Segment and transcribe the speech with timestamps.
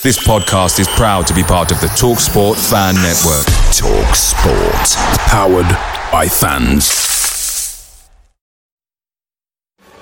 [0.00, 3.46] This podcast is proud to be part of the TalkSport Fan Network.
[3.70, 4.96] TalkSport.
[5.28, 5.68] Powered
[6.10, 6.90] by fans.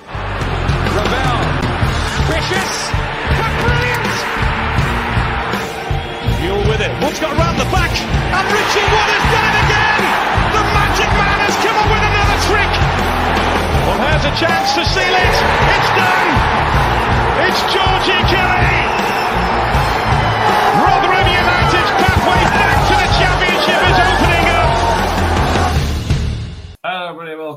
[0.07, 1.37] Ravel.
[2.25, 2.89] Ambitious.
[3.37, 5.21] But brilliant.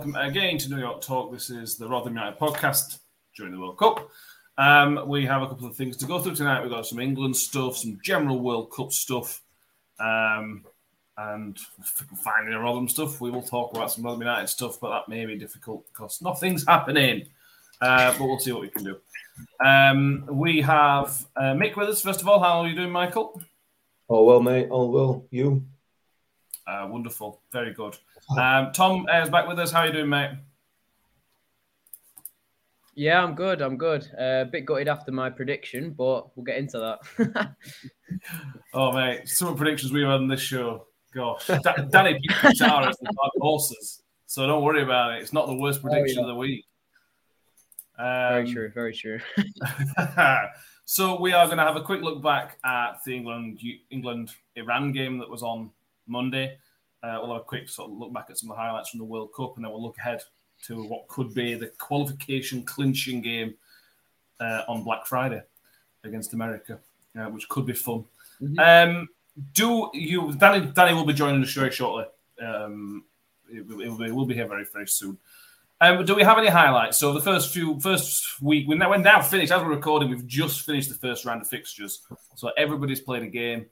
[0.04, 1.32] Welcome again to New York Talk.
[1.32, 2.98] This is the Rotherham United podcast
[3.38, 4.10] during the World Cup.
[4.58, 6.60] Um, we have a couple of things to go through tonight.
[6.60, 9.40] We've got some England stuff, some general World Cup stuff,
[9.98, 10.62] um,
[11.16, 11.58] and
[12.22, 13.18] finally a Rotherham stuff.
[13.18, 16.66] We will talk about some Rotherham United stuff, but that may be difficult because nothing's
[16.66, 17.26] happening.
[17.80, 18.98] Uh, but we'll see what we can do.
[19.64, 22.02] Um, we have uh, Mick with us.
[22.02, 23.40] First of all, how are you doing, Michael?
[24.08, 24.68] All well, mate.
[24.68, 25.24] All well.
[25.30, 25.64] You?
[26.66, 27.40] Uh, wonderful.
[27.50, 27.96] Very good.
[28.30, 29.70] Um, Tom is back with us.
[29.70, 30.30] How are you doing, mate?
[32.96, 33.60] Yeah, I'm good.
[33.60, 34.08] I'm good.
[34.18, 36.78] Uh, a bit gutted after my prediction, but we'll get into
[37.18, 37.54] that.
[38.72, 40.86] Oh, mate, some of the predictions we've had on this show.
[41.12, 45.22] Gosh, Da- Danny beat Qatar as the dark horses, so don't worry about it.
[45.22, 46.22] It's not the worst prediction yeah.
[46.22, 46.64] of the week.
[47.96, 48.70] very Um, true.
[48.74, 49.20] Very true.
[50.84, 53.60] so we are going to have a quick look back at the England
[53.90, 55.70] England Iran game that was on
[56.06, 56.56] Monday.
[57.04, 58.98] Uh, we'll have a quick sort of look back at some of the highlights from
[58.98, 60.22] the World Cup, and then we'll look ahead
[60.66, 63.54] to what could be the qualification clinching game
[64.40, 65.42] uh, on Black Friday
[66.04, 66.78] against America,
[67.18, 68.04] uh, which could be fun.
[68.58, 69.08] Um,
[69.52, 70.66] do you, Danny?
[70.72, 72.06] Danny will be joining the show very shortly.
[72.40, 73.04] Um,
[73.52, 75.18] it, will- it will be, we'll be here very, very soon.
[75.80, 76.98] Um, do we have any highlights?
[76.98, 79.52] So the first few, first week, we're now, we're now finished.
[79.52, 82.00] As we're recording, we've just finished the first round of fixtures.
[82.36, 83.66] So everybody's played a game.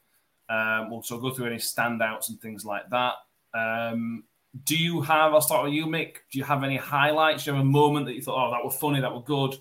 [0.53, 3.15] Um, we'll so go through any standouts and things like that.
[3.55, 4.25] Um,
[4.65, 5.33] do you have?
[5.33, 6.17] I'll start with you, Mick.
[6.31, 7.45] Do you have any highlights?
[7.45, 9.57] Do you have a moment that you thought, oh, that was funny, that was good,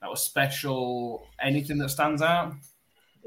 [0.00, 1.28] that was special?
[1.40, 2.54] Anything that stands out?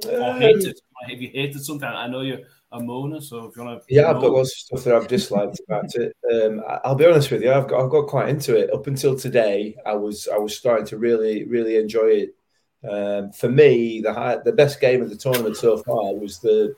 [0.09, 0.77] Or Um, hated?
[1.07, 1.87] Have you hated something?
[1.87, 4.57] I know you're a moaner, so if you want to, Yeah, I've got lots of
[4.57, 6.13] stuff that I've disliked about it.
[6.33, 8.73] Um, I'll be honest with you, I've got I've got quite into it.
[8.73, 12.35] Up until today, I was I was starting to really really enjoy it.
[12.83, 16.75] Um, for me, the high, the best game of the tournament so far was the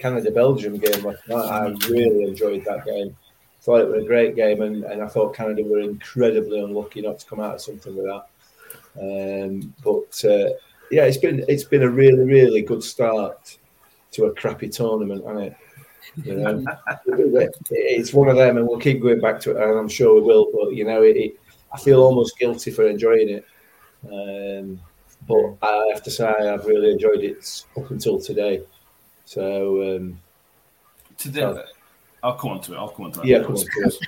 [0.00, 1.44] Canada Belgium game last night.
[1.44, 3.16] I really enjoyed that game.
[3.60, 7.18] Thought it was a great game, and, and I thought Canada were incredibly unlucky not
[7.18, 8.24] to come out of something with that.
[8.98, 10.50] Um, but uh,
[10.90, 13.58] yeah, it's been it's been a really really good start
[14.12, 15.56] to a crappy tournament, hasn't it?
[16.24, 16.64] You know,
[17.70, 20.22] it's one of them, and we'll keep going back to it, and I'm sure we
[20.22, 20.50] will.
[20.52, 21.40] But you know, it, it,
[21.72, 23.44] I feel almost guilty for enjoying it.
[24.10, 24.80] Um,
[25.28, 28.62] but I have to say, I've really enjoyed it up until today.
[29.30, 30.18] So um,
[31.16, 31.42] today.
[31.42, 31.62] Oh.
[32.24, 32.76] I'll come on to it.
[32.76, 33.26] I'll come on to that.
[33.28, 33.46] yeah, later.
[33.46, 33.98] come on, Chris.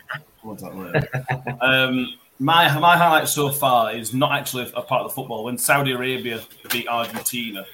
[0.41, 1.59] Come on to that later.
[1.61, 5.45] um, my my highlight so far is not actually a part of the football.
[5.45, 6.41] When Saudi Arabia
[6.73, 7.65] beat Argentina,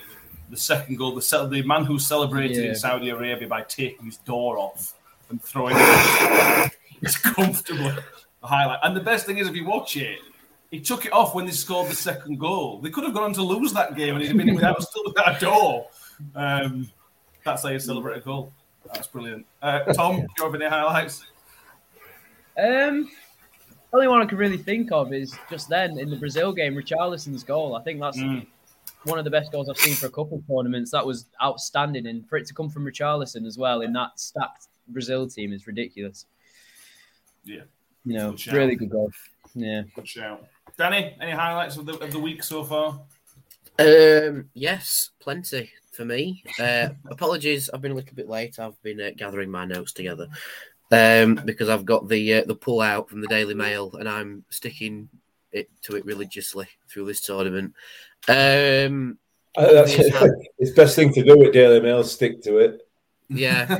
[0.51, 2.69] the second goal, the the man who celebrated Yeah.
[2.69, 4.93] in Saudi Arabia by taking his door off
[5.31, 7.93] and throwing it, it's comfortably
[8.43, 8.81] The highlight.
[8.83, 10.19] And the best thing is, if you watch it,
[10.71, 12.79] he took it off when they scored the second goal.
[12.83, 15.05] They could have gone on to lose that game, and he'd have been without still
[15.07, 15.87] without a door.
[16.35, 16.91] Um,
[17.49, 18.53] that's how you celebrate a goal.
[18.93, 19.47] That's brilliant.
[19.63, 21.25] Uh, Tom, do you have any highlights?
[22.59, 23.11] Um,
[23.93, 27.45] only one I can really think of is just then in the Brazil game, Richarlison's
[27.45, 27.75] goal.
[27.77, 28.47] I think that's Mm.
[29.05, 30.91] one of the best goals I've seen for a couple of tournaments.
[30.91, 34.67] That was outstanding, and for it to come from Richarlison as well in that stacked
[34.89, 36.27] Brazil team is ridiculous.
[37.45, 37.63] Yeah.
[38.05, 39.11] You know, Good really good goal.
[39.55, 39.83] Yeah.
[39.95, 40.47] Good shout.
[40.77, 43.01] Danny, any highlights of the, of the week so far?
[43.79, 46.43] Um, yes, plenty for me.
[46.59, 48.59] Uh, apologies, I've been a little bit late.
[48.59, 50.29] I've been uh, gathering my notes together
[50.93, 54.45] um, because I've got the uh, the pull out from the Daily Mail and I'm
[54.49, 55.09] sticking
[55.53, 57.75] it to it religiously through this tournament.
[58.29, 59.19] Um,
[59.57, 59.93] Uh, that's
[60.59, 62.05] it's best thing to do with Daily Mail.
[62.05, 62.88] Stick to it.
[63.29, 63.79] Yeah,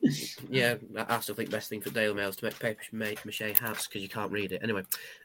[0.50, 0.74] yeah.
[0.96, 4.02] I still think best thing for Daily Mail is to make paper mache hats because
[4.02, 4.82] you can't read it anyway.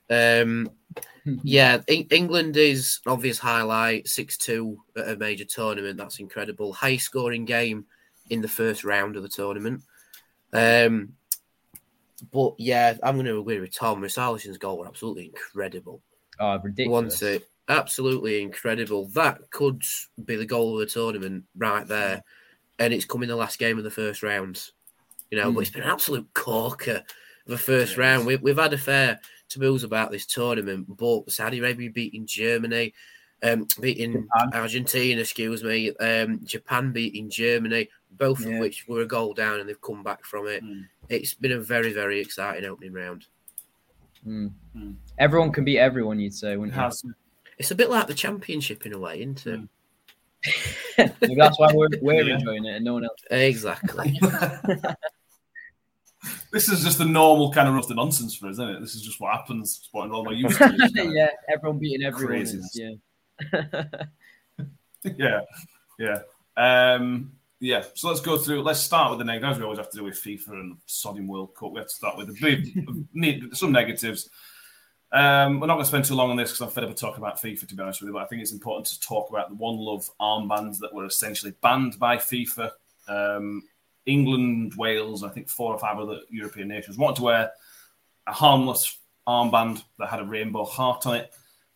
[0.09, 0.69] Um,
[1.43, 4.07] yeah, Eng- England is obvious highlight.
[4.07, 5.97] Six two at a major tournament.
[5.97, 6.73] That's incredible.
[6.73, 7.85] High scoring game
[8.29, 9.81] in the first round of the tournament.
[10.53, 11.13] Um,
[12.31, 14.01] but yeah, I'm going to agree with Tom.
[14.01, 16.01] Richarlison's goal were absolutely incredible.
[16.39, 16.91] Oh, ridiculous.
[16.91, 19.07] Once it, absolutely incredible.
[19.09, 19.83] That could
[20.25, 22.23] be the goal of the tournament right there,
[22.81, 24.69] and it's come in the last game of the first round.
[25.29, 27.03] You know, but it's been an absolute corker
[27.45, 28.25] of a first round.
[28.25, 32.93] We, we've had a fair taboos about this tournament, but Saudi Arabia beating Germany,
[33.43, 38.55] um, beating Argentina, excuse me, um, Japan beating Germany, both Yeah.
[38.55, 40.63] of which were a goal down, and they've come back from it.
[41.07, 43.27] It's been a very, very exciting opening round.
[44.27, 44.51] Mm.
[45.17, 46.81] Everyone can beat everyone, you'd say, wouldn't you?
[46.81, 47.03] Has.
[47.57, 49.61] It's a bit like the championship in a way, isn't it?
[50.97, 53.21] Maybe that's why we're, we're enjoying it and no one else.
[53.29, 54.19] Exactly.
[56.51, 58.79] This is just the normal kind of roasted nonsense for us, isn't it?
[58.81, 59.79] This is just what happens.
[59.79, 61.11] It's what we're used to.
[61.11, 62.35] yeah, everyone beating everyone.
[62.35, 62.75] Craziness.
[62.75, 62.99] Is,
[63.53, 63.73] yeah.
[65.17, 65.41] yeah,
[65.97, 66.19] yeah,
[66.57, 67.83] um, yeah.
[67.95, 68.61] So let's go through.
[68.61, 69.57] Let's start with the negatives.
[69.57, 71.71] We always have to do with FIFA and sodding World Cup.
[71.71, 72.37] We have to start with the
[73.13, 74.29] big, some negatives.
[75.13, 76.95] Um, we're not going to spend too long on this because I'm fed up of
[76.95, 78.13] talking about FIFA, to be honest with you.
[78.13, 81.53] But I think it's important to talk about the One Love armbands that were essentially
[81.61, 82.71] banned by FIFA.
[83.07, 83.63] Um,
[84.05, 87.51] England, Wales, I think four or five other European nations wanted to wear
[88.25, 88.97] a harmless
[89.27, 91.33] armband that had a rainbow heart on it.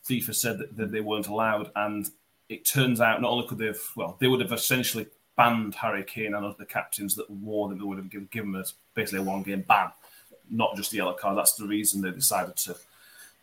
[0.08, 2.08] FIFA said that, that they weren't allowed, and
[2.48, 5.06] it turns out not only could they have, well, they would have essentially
[5.36, 7.78] banned Harry Kane and other captains that wore them.
[7.78, 9.90] They would have given, given them basically a one-game ban,
[10.50, 11.36] not just the yellow card.
[11.36, 12.76] That's the reason they decided to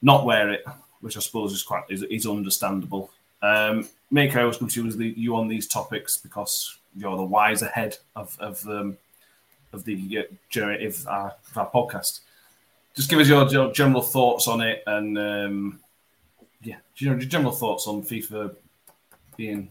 [0.03, 0.63] not wear it,
[1.01, 3.09] which I suppose is quite is, is understandable.
[3.41, 7.23] Um, Mick I always come to you, the, you on these topics because you're the
[7.23, 8.97] wiser head of of um,
[9.71, 12.19] of the uh, generative uh, of our podcast.
[12.95, 15.79] Just give us your, your general thoughts on it, and um,
[16.61, 18.55] yeah, your general thoughts on FIFA
[19.35, 19.67] being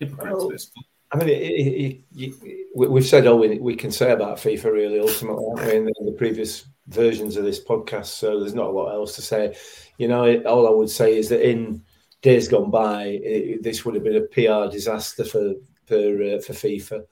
[0.00, 0.36] hypocrites.
[0.38, 0.86] Well, basically.
[1.12, 4.72] I mean, it, it, it, we- we've said all we, we can say about FIFA,
[4.72, 8.06] really, ultimately, in the, in the previous versions of this podcast.
[8.06, 9.56] So there's not a lot else to say.
[9.98, 11.82] You know, all I would say is that in
[12.22, 15.54] days gone by, it, this would have been a PR disaster for
[15.86, 17.04] for, uh, for FIFA.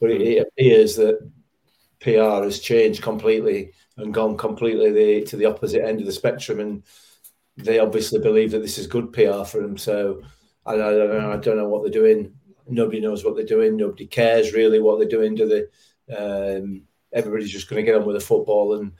[0.00, 1.18] But it, it appears that
[2.00, 6.60] PR has changed completely and gone completely the, to the opposite end of the spectrum,
[6.60, 6.82] and
[7.56, 9.76] they obviously believe that this is good PR for them.
[9.76, 10.22] So
[10.64, 11.32] I, I don't know.
[11.32, 12.34] I don't know what they're doing.
[12.68, 13.76] Nobody knows what they're doing.
[13.76, 15.34] Nobody cares really what they're doing.
[15.34, 16.14] Do they?
[16.14, 16.82] Um,
[17.12, 18.92] everybody's just going to get on with the football and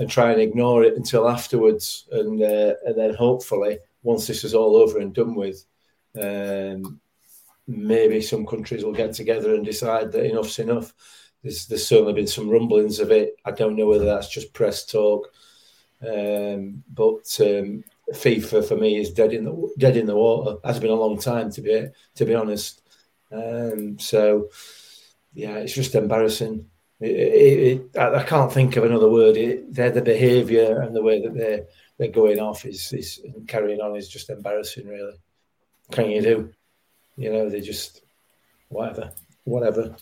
[0.00, 4.54] and try and ignore it until afterwards, and uh, and then hopefully once this is
[4.54, 5.66] all over and done with,
[6.20, 6.98] um,
[7.68, 10.94] maybe some countries will get together and decide that enough's enough.
[11.42, 13.36] There's, there's certainly been some rumblings of it.
[13.44, 15.28] I don't know whether that's just press talk,
[16.00, 20.56] um, but um, FIFA for me is dead in the dead in the water.
[20.64, 22.80] Has been a long time to be to be honest.
[23.30, 24.48] Um, so
[25.34, 26.70] yeah, it's just embarrassing.
[27.00, 27.58] It, it,
[27.94, 29.36] it, I I can't think of another word.
[29.36, 31.64] It, they're the behaviour and the way that they're
[31.98, 34.86] they're going off is is and carrying on is just embarrassing.
[34.86, 35.18] Really,
[35.90, 36.52] can you do?
[37.16, 38.02] You know, they just
[38.68, 39.12] whatever,
[39.44, 39.94] whatever.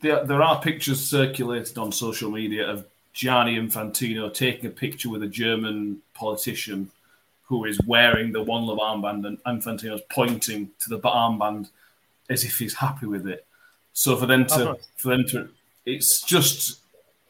[0.00, 5.22] There, there are pictures circulated on social media of Gianni Infantino taking a picture with
[5.22, 6.90] a German politician
[7.44, 11.70] who is wearing the One Love armband, and Infantino's pointing to the armband
[12.28, 13.46] as if he's happy with it.
[13.92, 14.78] So for them to, Oh.
[14.96, 15.48] for them to,
[15.86, 16.80] it's just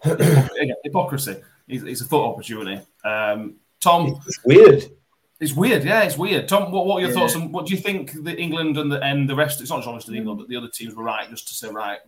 [0.04, 1.36] again, hypocrisy.
[1.68, 2.80] It's, it's a photo opportunity.
[3.04, 4.84] Um, Tom, It's weird.
[5.40, 6.48] it's weird, yeah, it's weird.
[6.48, 7.14] Tom, what, what are your Yeah.
[7.16, 9.60] thoughts on what do you think the England and the and the rest?
[9.60, 11.98] It's not just obviously England, but the other teams were right just to say right.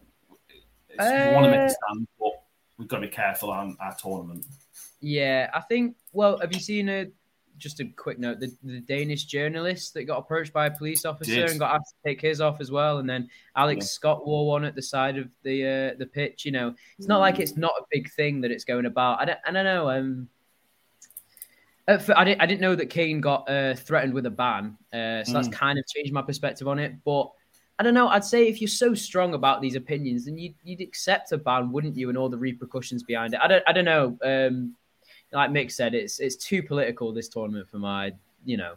[0.89, 2.33] It's, we want to make a Uh, stand, but
[2.79, 4.45] we've got to be careful on our tournament.
[5.01, 5.97] Yeah, I think.
[6.13, 7.07] Well, have you seen a?
[7.59, 11.35] Just a quick note: the, the Danish journalist that got approached by a police officer
[11.35, 11.51] Did.
[11.51, 13.89] and got asked to take his off as well, and then Alex Yeah.
[13.89, 16.45] Scott wore one at the side of the uh, the pitch.
[16.45, 19.21] You know, it's not like it's not a big thing that it's going about.
[19.21, 19.91] I don't, I don't know.
[19.91, 20.29] Um,
[21.87, 24.77] at fir- I didn't, I didn't know that Kane got uh, threatened with a ban,
[24.93, 25.53] uh, so that's Mm.
[25.53, 26.93] kind of changed my perspective on it.
[27.05, 27.31] But
[27.79, 28.09] I don't know.
[28.09, 31.73] I'd say if you're so strong about these opinions, then you'd, you'd accept a ban,
[31.73, 32.09] wouldn't you?
[32.09, 33.41] And all the repercussions behind it.
[33.43, 33.65] I don't.
[33.67, 34.19] I don't know.
[34.23, 34.75] Um,
[35.33, 38.13] like Mick said, it's it's too political this tournament for my
[38.45, 38.75] you know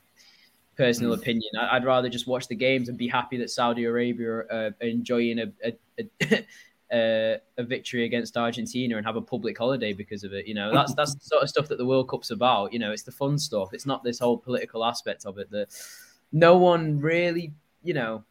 [0.78, 1.20] personal mm.
[1.20, 1.52] opinion.
[1.60, 4.72] I, would rather just watch the games and be happy that Saudi Arabia are uh,
[4.82, 6.46] enjoying a, a, a
[6.92, 10.46] uh, a victory against Argentina and have a public holiday because of it.
[10.46, 12.74] You know, that's that's the sort of stuff that the World Cup's about.
[12.74, 13.74] You know, it's the fun stuff.
[13.74, 15.68] It's not this whole political aspect of it that
[16.32, 17.54] no one really,
[17.84, 18.24] you know,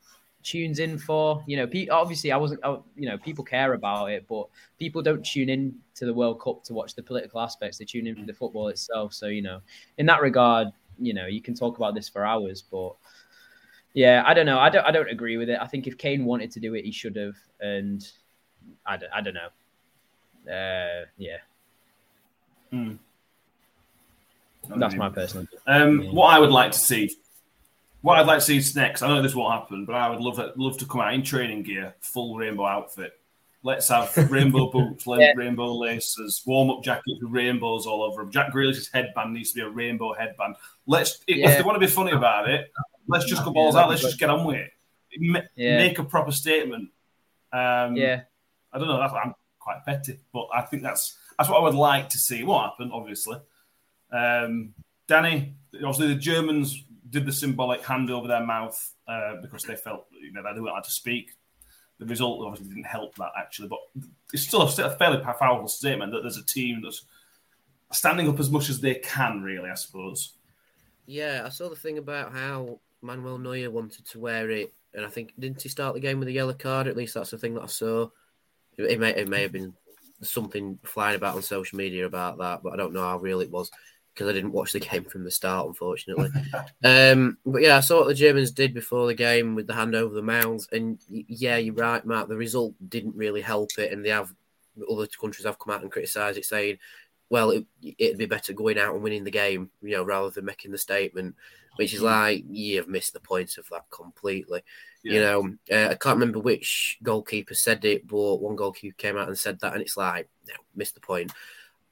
[0.42, 1.42] tunes in for.
[1.46, 2.60] You know, pe- obviously, I wasn't.
[2.64, 6.40] I, you know, people care about it, but people don't tune in to the World
[6.40, 7.78] Cup to watch the political aspects.
[7.78, 9.14] They tune in for the football itself.
[9.14, 9.60] So, you know,
[9.98, 10.68] in that regard,
[10.98, 12.94] you know, you can talk about this for hours, but.
[13.92, 14.60] Yeah, I don't know.
[14.60, 14.86] I don't.
[14.86, 15.58] I don't agree with it.
[15.60, 17.34] I think if Kane wanted to do it, he should have.
[17.60, 18.08] And
[18.86, 19.48] I don't, I don't know.
[20.48, 21.38] Uh, yeah.
[22.70, 22.92] Hmm.
[24.76, 25.46] That's my personal.
[25.66, 27.10] Um, what I would like to see,
[28.02, 29.02] what I'd like to see next.
[29.02, 31.22] I know this won't happen, but I would love it, love to come out in
[31.22, 33.12] training gear, full rainbow outfit.
[33.62, 35.32] Let's have rainbow boots, yeah.
[35.36, 38.30] rainbow laces, warm up jackets with rainbows all over them.
[38.30, 40.56] Jack Grealish's headband needs to be a rainbow headband.
[40.86, 41.50] Let's, yeah.
[41.50, 42.72] if they want to be funny about it,
[43.06, 43.90] let's just go balls yeah, out.
[43.90, 45.50] Let's just get on with it.
[45.56, 46.88] Make a proper statement.
[47.52, 48.22] Um, yeah.
[48.72, 48.98] I don't know.
[48.98, 52.44] That's, I'm quite petty, but I think that's that's what I would like to see.
[52.44, 53.36] What happened, obviously.
[54.12, 54.74] Um,
[55.06, 60.06] Danny, obviously the Germans did the symbolic hand over their mouth uh, because they felt
[60.22, 61.32] you know they weren't allowed to speak.
[61.98, 63.80] The result obviously didn't help that actually, but
[64.32, 67.04] it's still a, a fairly powerful statement that there's a team that's
[67.92, 69.68] standing up as much as they can, really.
[69.68, 70.34] I suppose.
[71.06, 75.08] Yeah, I saw the thing about how Manuel Neuer wanted to wear it, and I
[75.08, 76.86] think didn't he start the game with a yellow card?
[76.86, 78.08] At least that's the thing that I saw.
[78.78, 79.74] It may it may have been
[80.22, 83.50] something flying about on social media about that, but I don't know how real it
[83.50, 83.70] was
[84.20, 86.28] because I didn't watch the game from the start, unfortunately.
[86.84, 89.94] um, but yeah, I saw what the Germans did before the game with the hand
[89.94, 92.28] over the mouth, and yeah, you're right, Matt.
[92.28, 94.34] The result didn't really help it, and they have
[94.90, 96.76] other countries have come out and criticised it, saying,
[97.30, 97.64] "Well, it,
[97.96, 100.78] it'd be better going out and winning the game, you know, rather than making the
[100.78, 101.34] statement."
[101.76, 104.62] Which is like you've missed the point of that completely.
[105.02, 105.12] Yeah.
[105.12, 109.28] You know, uh, I can't remember which goalkeeper said it, but one goalkeeper came out
[109.28, 111.32] and said that, and it's like, no, missed the point.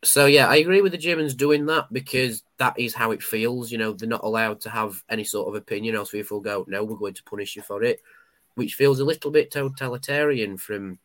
[0.05, 3.73] So yeah, I agree with the Germans doing that because that is how it feels.
[3.73, 6.65] You know, they're not allowed to have any sort of opinion, else FIFA will go,
[6.69, 8.01] no, we're going to punish you for it,
[8.55, 10.99] which feels a little bit totalitarian from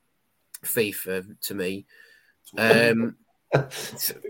[0.63, 1.85] FIFA to me.
[2.57, 3.15] Um,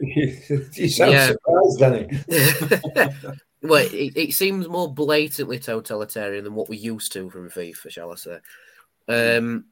[0.01, 1.27] you sound yeah.
[1.27, 2.07] surprised, Danny.
[3.61, 8.11] well, it, it, seems more blatantly totalitarian than what we're used to from FIFA, shall
[8.11, 8.39] I say?
[9.07, 9.65] Um,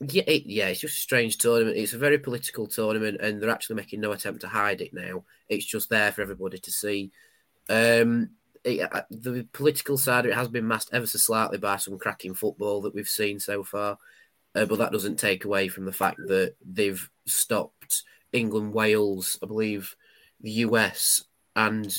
[0.00, 1.76] yeah, it, yeah, it's just a strange tournament.
[1.76, 5.24] It's a very political tournament, and they're actually making no attempt to hide it now.
[5.48, 7.12] It's just there for everybody to see.
[7.68, 8.30] Um,
[8.64, 11.98] it, uh, the political side of it has been masked ever so slightly by some
[11.98, 13.98] cracking football that we've seen so far,
[14.54, 19.46] uh, but that doesn't take away from the fact that they've stopped England, Wales, I
[19.46, 19.94] believe,
[20.40, 21.24] the US,
[21.56, 21.94] and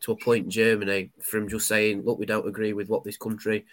[0.00, 3.66] to a point Germany from just saying, look, we don't agree with what this country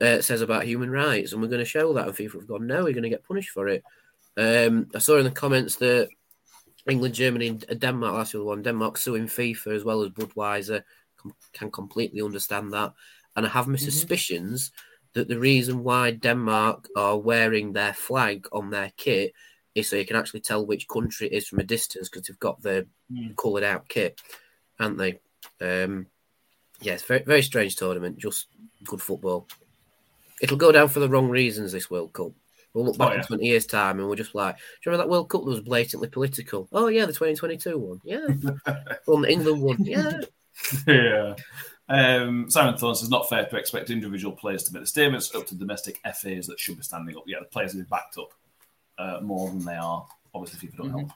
[0.00, 2.06] uh, says about human rights, and we're going to show that.
[2.06, 3.82] And FIFA have gone, no, we're going to get punished for it.
[4.36, 6.08] Um, I saw in the comments that
[6.88, 10.82] England, Germany, and Denmark, the other one, Denmark suing FIFA as well as Budweiser,
[11.52, 12.92] can completely understand that.
[13.36, 13.84] And I have my mm-hmm.
[13.84, 14.72] suspicions
[15.14, 19.34] that the reason why Denmark are wearing their flag on their kit
[19.74, 22.38] is so you can actually tell which country it is from a distance because they've
[22.38, 23.34] got the mm.
[23.36, 24.20] coloured out kit
[24.82, 25.20] aren't they?
[25.60, 26.06] Um,
[26.80, 28.18] yeah, very very strange tournament.
[28.18, 28.48] Just
[28.84, 29.46] good football.
[30.42, 31.72] It'll go down for the wrong reasons.
[31.72, 32.32] This World Cup.
[32.74, 33.20] We'll look back oh, yeah.
[33.20, 35.50] in 20 years' time and we're just like, do you remember that World Cup that
[35.50, 36.68] was blatantly political?
[36.72, 38.00] Oh, yeah, the 2022 one.
[38.02, 38.26] Yeah.
[39.06, 39.84] well, England one.
[39.84, 40.20] Yeah.
[40.86, 41.34] yeah.
[41.88, 45.46] Um, Simon Thorne says, not fair to expect individual players to make the statements up
[45.48, 47.24] to domestic FAs that should be standing up.
[47.26, 48.32] Yeah, the players have been backed up
[48.98, 50.06] uh, more than they are.
[50.34, 51.08] Obviously, people don't mm-hmm.
[51.08, 51.12] help.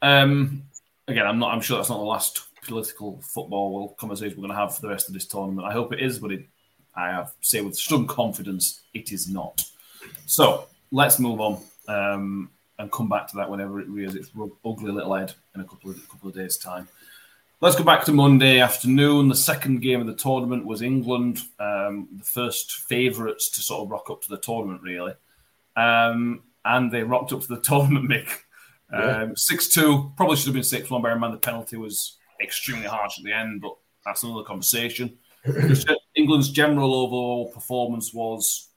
[0.00, 0.62] Um,
[1.06, 1.52] again, I'm not.
[1.52, 4.88] I'm sure that's not the last political football conversation we're going to have for the
[4.88, 5.66] rest of this tournament.
[5.66, 6.46] I hope it is, but it,
[7.00, 9.64] I have say with some confidence it is not.
[10.26, 14.30] So let's move on um, and come back to that whenever it rears its
[14.64, 16.88] ugly little head in a couple of couple of days' time.
[17.62, 19.28] Let's go back to Monday afternoon.
[19.28, 23.90] The second game of the tournament was England, um, the first favourites to sort of
[23.90, 25.12] rock up to the tournament, really.
[25.76, 28.30] Um, and they rocked up to the tournament, Mick.
[28.92, 31.02] Um, six two, probably should have been six one.
[31.02, 35.18] Bear in mind the penalty was extremely harsh at the end, but that's another conversation.
[36.20, 38.68] England's general overall performance was.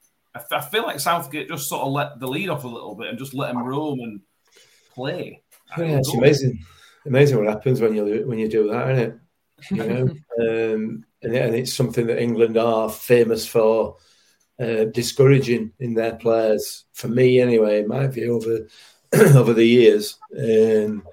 [0.52, 3.20] I feel like Southgate just sort of let the lead off a little bit and
[3.20, 4.20] just let him roam and
[4.96, 5.44] play.
[5.78, 6.66] Yeah, it's amazing,
[7.06, 9.20] amazing what happens when you when you do that, isn't it?
[9.70, 10.04] You know,
[10.74, 13.98] um, and, and it's something that England are famous for
[14.60, 16.86] uh, discouraging in their players.
[16.94, 18.68] For me, anyway, in my view, over
[19.38, 20.18] over the years.
[20.36, 21.04] Um,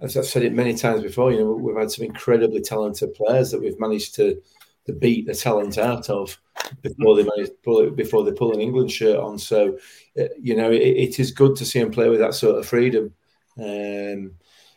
[0.00, 3.50] as I've said it many times before, you know, we've had some incredibly talented players
[3.50, 4.40] that we've managed to
[4.88, 6.36] they beat the talent out of
[6.82, 9.38] before they manage, pull before they pull an England shirt on.
[9.38, 9.78] So,
[10.18, 12.66] uh, you know, it, it is good to see him play with that sort of
[12.66, 13.14] freedom.
[13.58, 14.32] Um,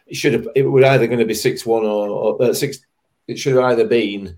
[0.06, 0.48] it should have.
[0.56, 2.80] It would either going to be six one or, or uh, six.
[3.28, 4.36] It should have either been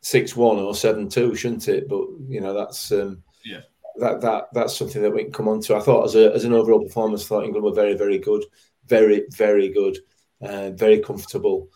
[0.00, 1.88] six one or seven two, shouldn't it?
[1.88, 3.60] But you know, that's um, yeah.
[3.96, 5.76] That, that that's something that we can come on to.
[5.76, 8.44] I thought as a as an overall performance, I thought England were very very good,
[8.86, 9.98] very very good,
[10.40, 11.68] uh, very comfortable.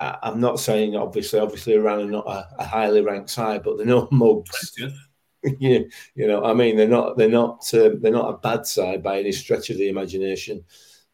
[0.00, 3.76] I, am not saying obviously, obviously Iran are not a, a highly ranked side, but
[3.76, 4.72] they're no mugs.
[4.78, 5.78] yeah,
[6.14, 9.18] you know, I mean, they're not, they're not, um, they're not a bad side by
[9.18, 10.64] any stretch of the imagination.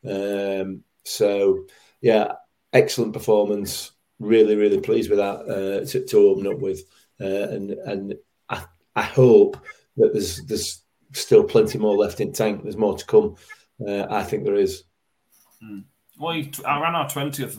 [0.09, 1.67] Um, so,
[2.01, 2.33] yeah,
[2.73, 3.93] excellent performance.
[4.19, 6.83] Really, really pleased with that uh, to, to, open up with,
[7.21, 8.15] uh, and and
[8.49, 8.65] I,
[8.97, 9.57] I hope
[9.97, 10.83] that there's there's
[11.13, 12.65] still plenty more left in tank.
[12.65, 13.37] There's more to come.
[13.87, 14.83] Uh, I think there is.
[15.63, 15.85] Mm.
[16.19, 17.57] Well, I ran our twentieth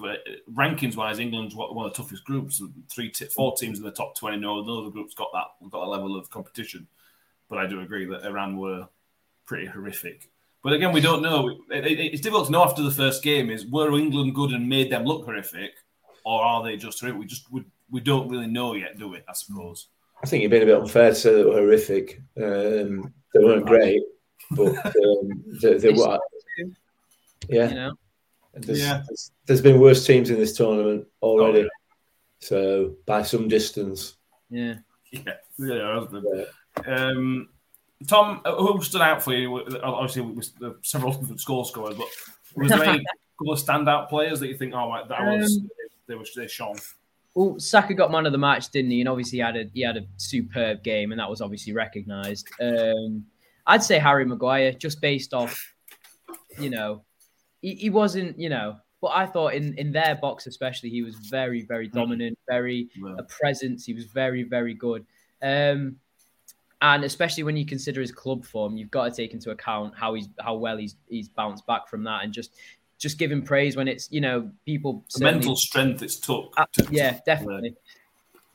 [0.54, 1.20] rankings wise.
[1.20, 2.62] England's one of the toughest groups.
[2.89, 4.38] Three, four teams in the top twenty.
[4.38, 6.86] No, no other groups got that got a level of competition.
[7.48, 8.88] But I do agree that Iran were
[9.46, 10.30] pretty horrific.
[10.62, 11.50] But again, we don't know.
[11.72, 13.50] It, it, it's difficult to know after the first game.
[13.50, 15.72] Is were England good and made them look horrific,
[16.25, 17.20] or are they just horrific?
[17.20, 19.20] We just we, we don't really know yet, do we?
[19.28, 19.88] I suppose.
[20.22, 22.22] I think you've been a bit unfair to say they were horrific.
[22.36, 24.01] Um, they weren't great,
[24.51, 26.20] but um, they, they were.
[27.48, 27.70] Yeah.
[27.70, 27.94] You know?
[28.53, 29.03] There's, yeah.
[29.08, 31.60] there's, there's been worse teams in this tournament already.
[31.60, 31.68] Oh, yeah.
[32.39, 34.15] So by some distance.
[34.50, 34.75] Yeah.
[35.12, 35.34] Yeah.
[35.58, 36.06] Yeah.
[36.12, 36.44] yeah.
[36.86, 37.50] Um,
[38.08, 39.60] Tom, uh, who stood out for you?
[39.82, 40.51] Obviously, with
[40.84, 42.08] several different score scorers, but
[42.56, 43.03] was there any
[43.39, 45.70] couple of standout players that you think, oh, right, that was um,
[46.08, 46.77] they were they shone?
[47.36, 49.01] Well, Saka got man of the match, didn't he?
[49.01, 52.48] And obviously, he had a he had a superb game, and that was obviously recognised.
[52.62, 53.25] Um,
[53.68, 55.74] I'd say Harry Maguire, just based off,
[56.58, 57.03] you know,
[57.62, 61.16] he, he wasn't, you know, but I thought in in their box especially, he was
[61.16, 61.94] very very mm.
[61.94, 63.86] dominant, very a presence.
[63.86, 65.06] He was very very good.
[65.42, 65.98] Um,
[66.82, 70.13] and especially when you consider his club form, you've got to take into account how
[70.13, 72.56] he's how well he's he's bounced back from that, and just
[72.98, 76.54] just give him praise when it's you know people the mental strength it's took.
[76.58, 77.76] Uh, to, yeah, definitely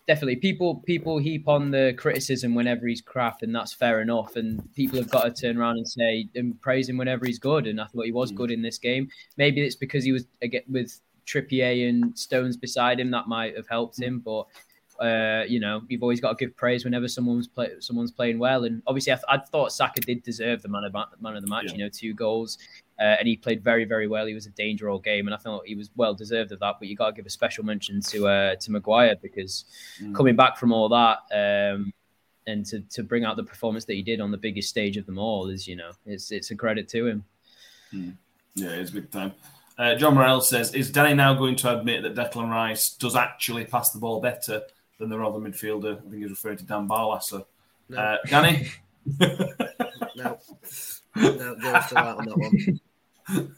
[0.07, 4.73] definitely people people heap on the criticism whenever he's crap and that's fair enough and
[4.75, 7.81] people have got to turn around and say and praise him whenever he's good and
[7.81, 8.37] i thought he was mm.
[8.37, 13.01] good in this game maybe it's because he was again with trippier and stones beside
[13.01, 14.47] him that might have helped him but
[15.01, 18.65] uh, you know, you've always got to give praise whenever someone's play, someone's playing well.
[18.65, 21.49] And obviously, I, th- I thought Saka did deserve the man of man of the
[21.49, 21.65] match.
[21.67, 21.73] Yeah.
[21.73, 22.59] You know, two goals,
[22.99, 24.27] uh, and he played very very well.
[24.27, 26.77] He was a danger all game, and I thought he was well deserved of that.
[26.79, 29.65] But you got to give a special mention to uh, to Maguire because
[30.01, 30.15] mm.
[30.15, 31.19] coming back from all that.
[31.33, 31.93] Um,
[32.47, 35.07] and to, to bring out the performance that he did on the biggest stage of
[35.07, 37.25] them all is, you know, it's it's a credit to him.
[37.93, 38.17] Mm.
[38.55, 39.33] Yeah, it's big time.
[39.79, 43.65] Uh, John Morel says, "Is Danny now going to admit that Declan Rice does actually
[43.65, 44.63] pass the ball better
[44.99, 45.99] than the other midfielder.
[45.99, 47.45] I think he's referring to Dan Barlaser.
[47.89, 47.99] No.
[47.99, 48.69] Uh, Danny?
[50.17, 50.39] no.
[51.17, 52.81] No, Joe's still out on that one.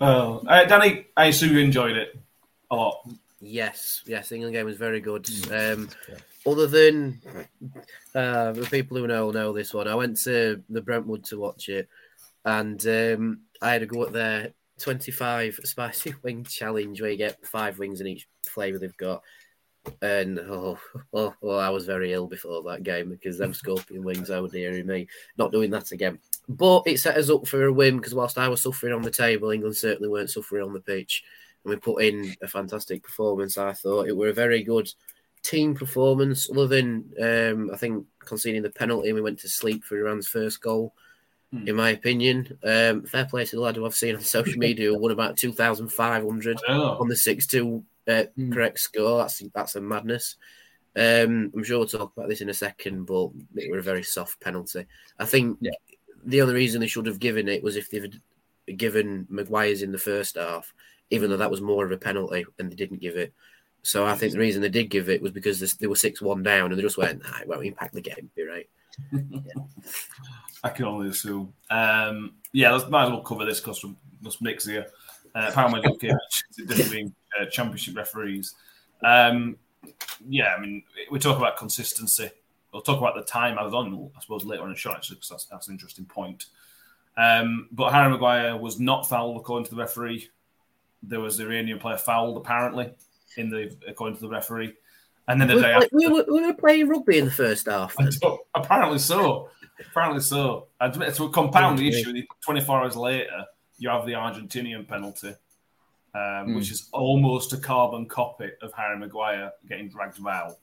[0.00, 0.42] oh.
[0.46, 2.18] Uh, Danny, I assume you enjoyed it
[2.70, 3.08] a lot.
[3.40, 5.28] Yes, yes, the England game was very good.
[5.52, 5.88] Um,
[6.46, 7.20] other than
[8.14, 11.68] uh, the people who know know this one, I went to the Brentwood to watch
[11.68, 11.88] it,
[12.44, 17.46] and um, I had to go at their 25 spicy wing challenge where you get
[17.46, 19.22] five wings in each flavour they've got.
[20.02, 20.78] And oh,
[21.12, 24.82] oh, oh, I was very ill before that game because them scorpion wings, oh dear
[24.84, 26.18] me, not doing that again.
[26.48, 29.10] But it set us up for a win because whilst I was suffering on the
[29.10, 31.24] table, England certainly weren't suffering on the pitch.
[31.64, 33.58] And we put in a fantastic performance.
[33.58, 34.88] I thought it were a very good
[35.42, 39.98] team performance, other than um, I think conceding the penalty, we went to sleep for
[39.98, 40.94] Iran's first goal
[41.52, 41.68] hmm.
[41.68, 42.58] in my opinion.
[42.62, 45.36] Um, fair play to the lad who I've seen on social media who won about
[45.36, 48.52] 2,500 on the 6 2 uh, mm.
[48.52, 49.18] correct score.
[49.18, 50.36] That's that's a madness.
[50.96, 54.02] Um, I'm sure we'll talk about this in a second, but it was a very
[54.02, 54.86] soft penalty.
[55.18, 55.72] I think yeah.
[56.24, 58.20] the only reason they should have given it was if they'd
[58.76, 60.72] given Maguire's in the first half,
[61.10, 63.34] even though that was more of a penalty, and they didn't give it.
[63.82, 66.42] So I think the reason they did give it was because they were six one
[66.42, 68.68] down, and they just went, "Nah, it won't impact the game." Be right.
[69.12, 69.62] yeah.
[70.64, 71.52] I can only assume.
[71.70, 74.86] Um, yeah, let's might as well cover this because from us mix here.
[75.36, 76.16] Uh, Power Djokovic,
[76.66, 78.54] different uh, championship referees.
[79.04, 79.58] Um,
[80.26, 82.30] yeah, I mean, we talk about consistency.
[82.72, 84.92] We'll talk about the time I was on, I suppose, later on in the show,
[84.92, 86.46] actually, because that's, that's an interesting point.
[87.18, 90.28] Um, but Harry Maguire was not fouled according to the referee.
[91.02, 92.94] There was the Iranian player fouled, apparently,
[93.36, 94.74] in the according to the referee.
[95.28, 97.66] And then the we, day after, we, were, we were playing rugby in the first
[97.66, 97.94] half.
[98.54, 99.50] Apparently so.
[99.90, 100.68] Apparently so.
[100.80, 103.44] I And to compound the issue, 24 hours later,
[103.78, 105.34] you have the Argentinian penalty
[106.16, 106.56] um, mm.
[106.56, 110.56] which is almost a carbon copy of Harry Maguire getting dragged out.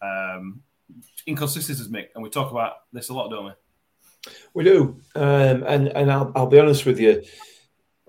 [0.00, 0.62] Um,
[1.26, 3.52] inconsistencies, Mick, and we talk about this a lot, don't we?
[4.54, 7.24] We do, um, and and I'll, I'll be honest with you.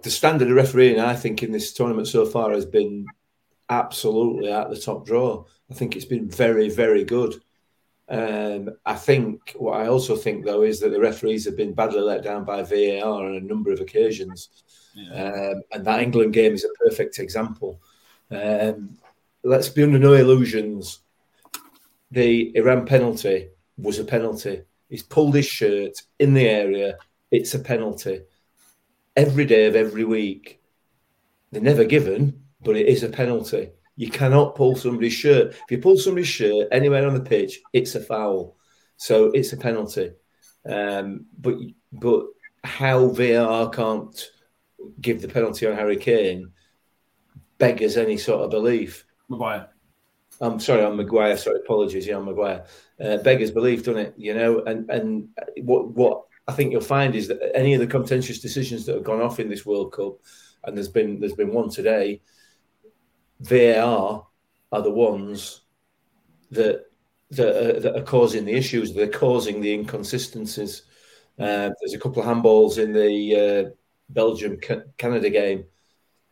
[0.03, 3.07] The standard of refereeing, I think, in this tournament so far has been
[3.69, 5.45] absolutely at the top draw.
[5.71, 7.41] I think it's been very, very good.
[8.09, 12.01] Um, I think what I also think though is that the referees have been badly
[12.01, 14.49] let down by VAR on a number of occasions,
[14.93, 15.51] yeah.
[15.53, 17.81] um, and that England game is a perfect example.
[18.29, 18.97] Um,
[19.43, 20.99] let's be under no illusions.
[22.11, 24.63] The Iran penalty was a penalty.
[24.89, 26.97] He's pulled his shirt in the area.
[27.31, 28.21] It's a penalty.
[29.15, 30.61] Every day of every week,
[31.51, 33.69] they're never given, but it is a penalty.
[33.95, 35.51] You cannot pull somebody's shirt.
[35.51, 38.57] If you pull somebody's shirt anywhere on the pitch, it's a foul.
[38.97, 40.13] So it's a penalty.
[40.65, 41.55] Um, but
[41.91, 42.25] but
[42.63, 44.31] how VAR can't
[45.01, 46.51] give the penalty on Harry Kane
[47.57, 49.05] beggars any sort of belief.
[49.29, 49.69] Maguire.
[50.41, 51.37] I'm sorry, I'm Maguire.
[51.37, 52.07] Sorry, apologies.
[52.07, 52.65] Yeah, on Maguire.
[52.99, 54.13] Uh, beggars belief, doesn't it?
[54.17, 55.29] You know, and and
[55.61, 59.03] what what I think you'll find is that any of the contentious decisions that have
[59.03, 60.17] gone off in this World Cup,
[60.63, 62.21] and there's been there's been one today,
[63.43, 64.25] VAR
[64.71, 65.61] are the ones
[66.51, 66.85] that
[67.31, 68.93] that are, that are causing the issues.
[68.93, 70.83] They're causing the inconsistencies.
[71.39, 73.69] Uh, there's a couple of handballs in the uh,
[74.09, 74.59] Belgium
[74.97, 75.65] Canada game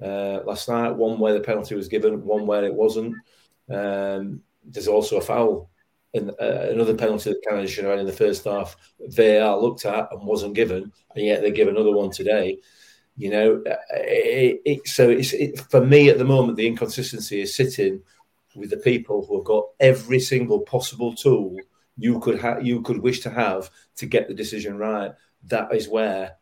[0.02, 0.92] uh, last night.
[0.92, 3.16] One where the penalty was given, one where it wasn't.
[3.70, 5.72] Um, there's also a foul
[6.14, 8.76] and uh, another penalty that Canada should have had in the first half.
[9.00, 12.60] VAR looked at and wasn't given, and yet they give another one today.
[13.18, 17.56] You know, it, it, so it's it, for me at the moment the inconsistency is
[17.56, 18.02] sitting
[18.56, 21.56] with the people who have got every single possible tool
[21.98, 25.12] you could have you could wish to have to get the decision right.
[25.46, 26.38] That is where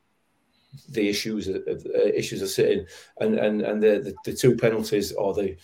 [0.89, 2.85] the issues are, uh, issues are sitting,
[3.19, 5.57] and and and the, the, the two penalties or the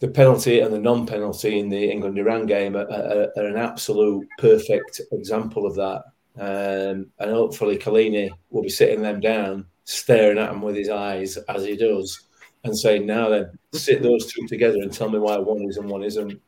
[0.00, 4.26] the penalty and the non-penalty in the England Iran game are, are, are, an absolute
[4.36, 6.02] perfect example of that.
[6.38, 11.36] Um, and hopefully, Collina will be sitting them down staring at him with his eyes
[11.36, 12.22] as he does
[12.64, 15.88] and saying, now then, sit those two together and tell me why one is and
[15.88, 16.40] one isn't.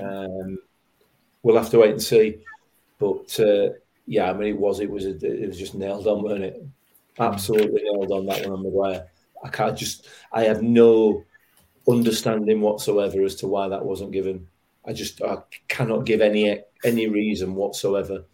[0.00, 0.58] Um,
[1.42, 2.38] we'll have to wait and see.
[2.98, 3.70] But uh,
[4.06, 6.64] yeah, I mean, it was it was a, it was just nailed on, wasn't it?
[7.18, 9.06] Absolutely nailed on that one on Maguire.
[9.42, 11.24] I can't just I have no
[11.88, 14.46] understanding whatsoever as to why that wasn't given.
[14.86, 18.24] I just I cannot give any any reason whatsoever.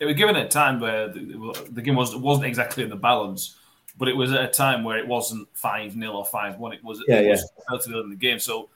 [0.00, 2.96] It was given at a time where the, the game was, wasn't exactly in the
[2.96, 3.56] balance,
[3.98, 6.72] but it was at a time where it wasn't 5 0 or 5 1.
[6.72, 7.64] It was, yeah, it was yeah.
[7.68, 8.38] relatively in the game.
[8.38, 8.70] So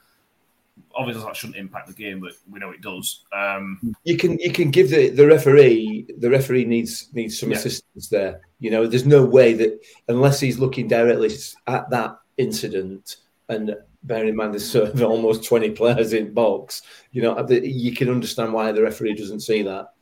[0.94, 3.24] obviously that shouldn't impact the game, but we know it does.
[3.32, 7.56] Um, you can you can give the, the referee the referee needs needs some yeah.
[7.56, 8.40] assistance there.
[8.60, 11.30] You know, there's no way that unless he's looking directly
[11.66, 13.16] at that incident
[13.48, 17.94] and bearing in mind there's sort of almost 20 players in box, you know, you
[17.94, 19.93] can understand why the referee doesn't see that.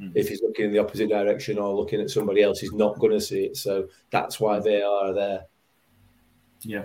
[0.00, 0.12] Mm.
[0.14, 3.12] If he's looking in the opposite direction or looking at somebody else, he's not going
[3.12, 3.56] to see it.
[3.56, 5.44] So that's why they are there.
[6.62, 6.84] Yeah.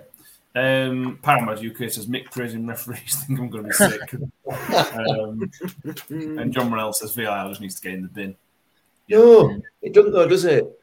[0.55, 3.23] Um, Paramount UK says Mick praising referees.
[3.27, 4.13] think I'm going to be sick.
[4.97, 5.51] um,
[6.09, 8.35] and John Morell says VIR just needs to get in the bin.
[9.09, 10.79] No, it doesn't though, does it?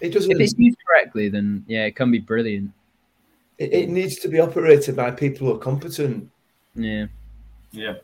[0.00, 0.30] It doesn't.
[0.30, 2.72] If it's used correctly, then yeah, it can be brilliant.
[3.58, 6.30] It, it needs to be operated by people who are competent.
[6.74, 7.06] Yeah.
[7.70, 7.94] Yeah.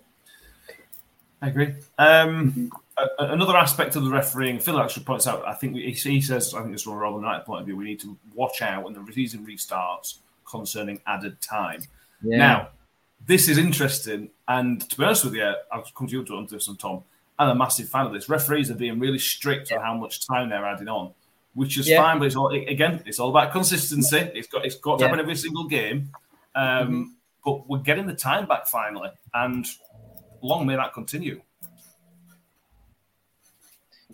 [1.42, 1.74] I agree.
[1.98, 2.70] Um,
[3.18, 5.46] another aspect of the refereeing, Phil actually points out.
[5.46, 7.76] I think he says, I think it's from a Robin Knight point of view.
[7.76, 11.83] We need to watch out when the season restarts concerning added time.
[12.22, 12.37] Yeah.
[12.38, 12.68] Now,
[13.26, 16.68] this is interesting, and to be honest with you, I'll come to you to this
[16.68, 17.04] one, Tom.
[17.38, 18.28] I'm a massive fan of this.
[18.28, 19.78] Referees are being really strict yeah.
[19.78, 21.12] on how much time they're adding on,
[21.54, 22.02] which is yeah.
[22.02, 22.18] fine.
[22.18, 24.30] But it's all again, it's all about consistency.
[24.35, 26.11] It's got it's got to happen every single game.
[26.54, 27.02] Um, mm-hmm.
[27.44, 29.66] But we're getting the time back finally, and
[30.42, 31.40] long may that continue.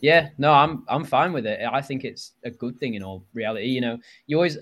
[0.01, 1.61] Yeah, no, I'm I'm fine with it.
[1.71, 3.67] I think it's a good thing in all reality.
[3.67, 4.59] You know, you always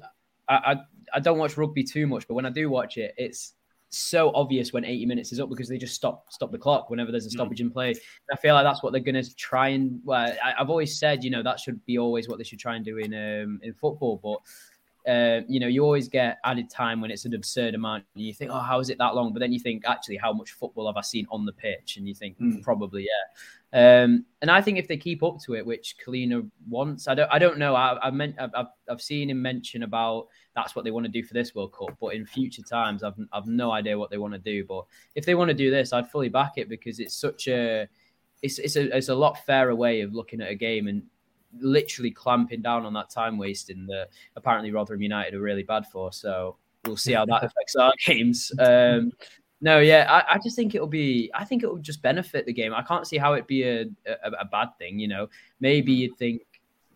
[0.49, 0.77] I, I,
[1.15, 3.55] I don't watch rugby too much, but when I do watch it, it's
[3.91, 7.11] so obvious when 80 minutes is up because they just stop stop the clock whenever
[7.11, 7.37] there's a hmm.
[7.37, 7.63] stoppage mm.
[7.63, 7.89] in play.
[7.89, 7.99] And
[8.33, 10.01] I feel like that's what they're going to try and.
[10.05, 12.77] Well, I, have always said, you know, that should be always what they should try
[12.77, 14.41] and do in um, in football, but.
[15.09, 18.05] Uh, you know, you always get added time when it's an absurd amount.
[18.15, 19.33] And you think, oh, how is it that long?
[19.33, 21.97] But then you think, actually, how much football have I seen on the pitch?
[21.97, 22.63] And you think, mm.
[22.63, 24.03] probably, yeah.
[24.03, 27.31] Um, and I think if they keep up to it, which Collina wants, I don't,
[27.33, 27.75] I don't know.
[27.75, 31.23] I, I meant, I've, I've seen him mention about that's what they want to do
[31.23, 34.35] for this World Cup, but in future times, I've, I've no idea what they want
[34.35, 34.65] to do.
[34.65, 37.89] But if they want to do this, I'd fully back it because it's such a,
[38.43, 40.87] it's, it's a, it's a lot fairer way of looking at a game.
[40.87, 41.03] And
[41.61, 46.13] literally clamping down on that time wasting that apparently Rotherham United are really bad for.
[46.13, 46.57] So
[46.87, 48.53] we'll see how that affects our games.
[48.59, 49.13] Um,
[49.61, 51.31] no, yeah, I, I, just think it'll be.
[51.35, 52.73] I think it will just benefit the game.
[52.73, 55.01] I can't see how it'd be a, a, a bad thing.
[55.01, 56.43] You know, maybe you'd think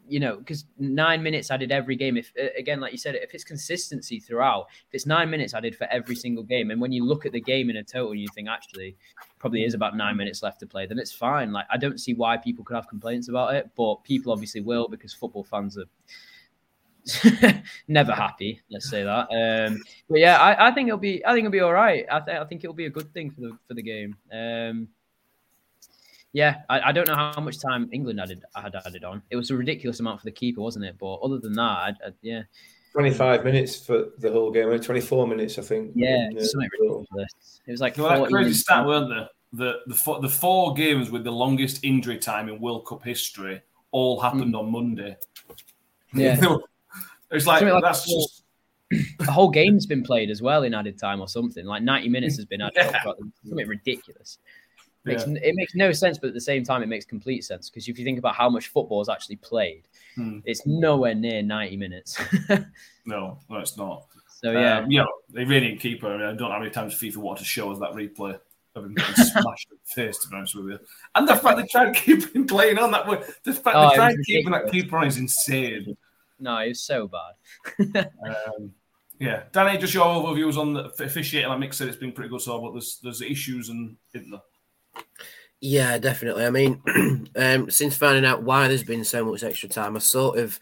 [0.08, 2.16] you know, because nine minutes I did every game.
[2.16, 5.76] If again, like you said, if it's consistency throughout, if it's nine minutes I did
[5.76, 8.28] for every single game, and when you look at the game in a total, you
[8.34, 8.96] think actually
[9.38, 11.52] probably is about nine minutes left to play, then it's fine.
[11.52, 14.88] Like I don't see why people could have complaints about it, but people obviously will
[14.88, 15.84] because football fans are.
[17.88, 18.60] never happy.
[18.70, 19.26] Let's say that.
[19.32, 21.24] Um, but yeah, I, I, think it'll be.
[21.26, 22.06] I think it'll be all right.
[22.08, 24.16] I, th- I think it'll be a good thing for the for the game.
[24.32, 24.86] Um,
[26.33, 29.23] yeah, I, I, don't know how much time England added had added on.
[29.31, 30.97] It was a ridiculous amount for the keeper, wasn't it?
[30.99, 32.42] But other than that, I, I, yeah.
[32.92, 35.92] 25 minutes for the whole game, 24 minutes, I think.
[35.95, 37.61] Yeah, in, uh, something ridiculous.
[37.66, 39.29] It was like well, crazy stat, weren't there?
[39.55, 43.61] The, the, four, the four games with the longest injury time in World Cup history
[43.90, 44.59] all happened mm.
[44.59, 45.16] on Monday.
[46.14, 46.40] Yeah.
[47.31, 48.45] it's like, like that's just.
[49.18, 51.64] The whole game's been played as well in added time or something.
[51.64, 52.75] Like 90 minutes has been added.
[52.77, 53.03] yeah.
[53.45, 54.38] Something ridiculous.
[55.04, 55.38] Makes, yeah.
[55.42, 57.98] It makes no sense, but at the same time, it makes complete sense because if
[57.98, 60.38] you think about how much football is actually played, hmm.
[60.44, 62.20] it's nowhere near 90 minutes.
[63.04, 64.06] no, no, it's not.
[64.28, 64.78] So, yeah.
[64.78, 66.08] Um, you know, they really didn't keep her.
[66.08, 68.38] I, mean, I don't know how many times FIFA wanted to show us that replay
[68.74, 70.78] of him getting smashed in the face, to be honest with you.
[71.14, 73.90] And the fact they tried to keep him playing on that way, the fact oh,
[73.90, 75.96] they tried keeping that keeper on is insane.
[76.38, 78.10] No, it was so bad.
[78.26, 78.72] um,
[79.18, 81.48] yeah, Danny, just your overviews on the officiating.
[81.48, 84.40] Like Mick said, it's been pretty good so, but there's there's issues and isn't there?
[85.62, 86.44] Yeah, definitely.
[86.44, 86.83] I mean,
[87.37, 90.59] um, since finding out why there's been so much extra time, I sort of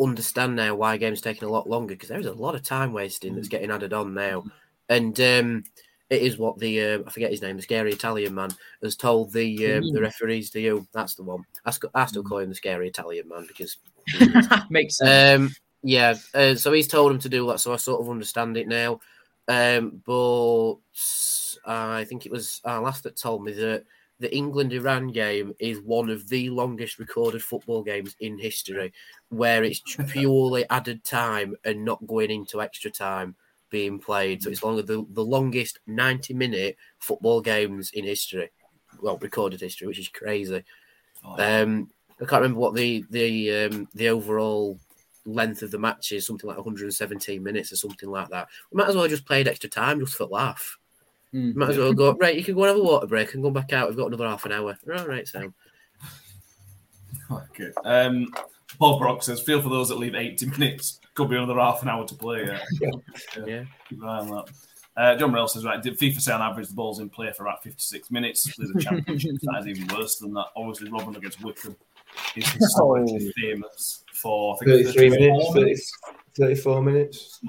[0.00, 3.34] understand now why games taking a lot longer because there's a lot of time wasting
[3.34, 4.44] that's getting added on now,
[4.88, 5.64] and um,
[6.08, 9.32] it is what the uh, I forget his name, the scary Italian man, has told
[9.32, 10.50] the um, the referees.
[10.50, 11.42] To you, that's the one.
[11.66, 13.78] I, I still call him the scary Italian man because
[14.70, 15.40] makes sense.
[15.40, 18.56] Um, yeah, uh, so he's told him to do that, so I sort of understand
[18.56, 19.00] it now.
[19.48, 20.76] Um, but
[21.66, 23.84] I think it was our last that told me that
[24.20, 28.92] the England Iran game is one of the longest recorded football games in history,
[29.28, 33.34] where it's purely added time and not going into extra time
[33.70, 34.42] being played.
[34.42, 38.50] So it's longer the, the longest 90 minute football games in history.
[39.02, 40.62] Well, recorded history, which is crazy.
[41.24, 44.78] Oh, um, I can't remember what the the um, the overall
[45.26, 48.48] length of the match is, something like 117 minutes or something like that.
[48.70, 50.78] We might as well just played extra time just for laugh.
[51.34, 51.56] Mm.
[51.56, 52.36] Might as well go right.
[52.36, 53.88] You can go and have a water break and come back out.
[53.88, 54.78] We've got another half an hour.
[54.96, 55.52] All right, Sam.
[57.30, 57.70] Okay.
[57.84, 58.32] Um,
[58.78, 61.00] Paul Brock says, "Feel for those that leave 80 minutes.
[61.14, 62.60] Could be another half an hour to play." Yeah.
[62.80, 63.44] yeah.
[63.46, 63.64] yeah.
[63.88, 64.44] Keep an eye on that.
[64.96, 67.44] Uh, John Morell says, right, did FIFA say on average the ball's in play for
[67.44, 68.54] about 56 minutes?
[68.56, 70.46] There's a championship that is even worse than that.
[70.56, 71.76] Obviously, Robin against Wycombe
[72.36, 73.40] is historically oh.
[73.40, 75.76] famous for I think, 33 minutes, 30,
[76.36, 77.40] 34 minutes.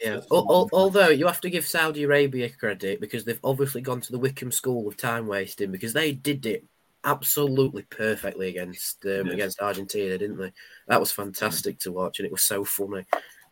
[0.00, 0.20] yeah.
[0.30, 4.52] although you have to give Saudi Arabia credit because they've obviously gone to the Wycombe
[4.52, 6.64] school of time wasting because they did it
[7.04, 9.32] absolutely perfectly against um, yeah.
[9.32, 10.52] against Argentina, didn't they?
[10.88, 13.04] That was fantastic to watch, and it was so funny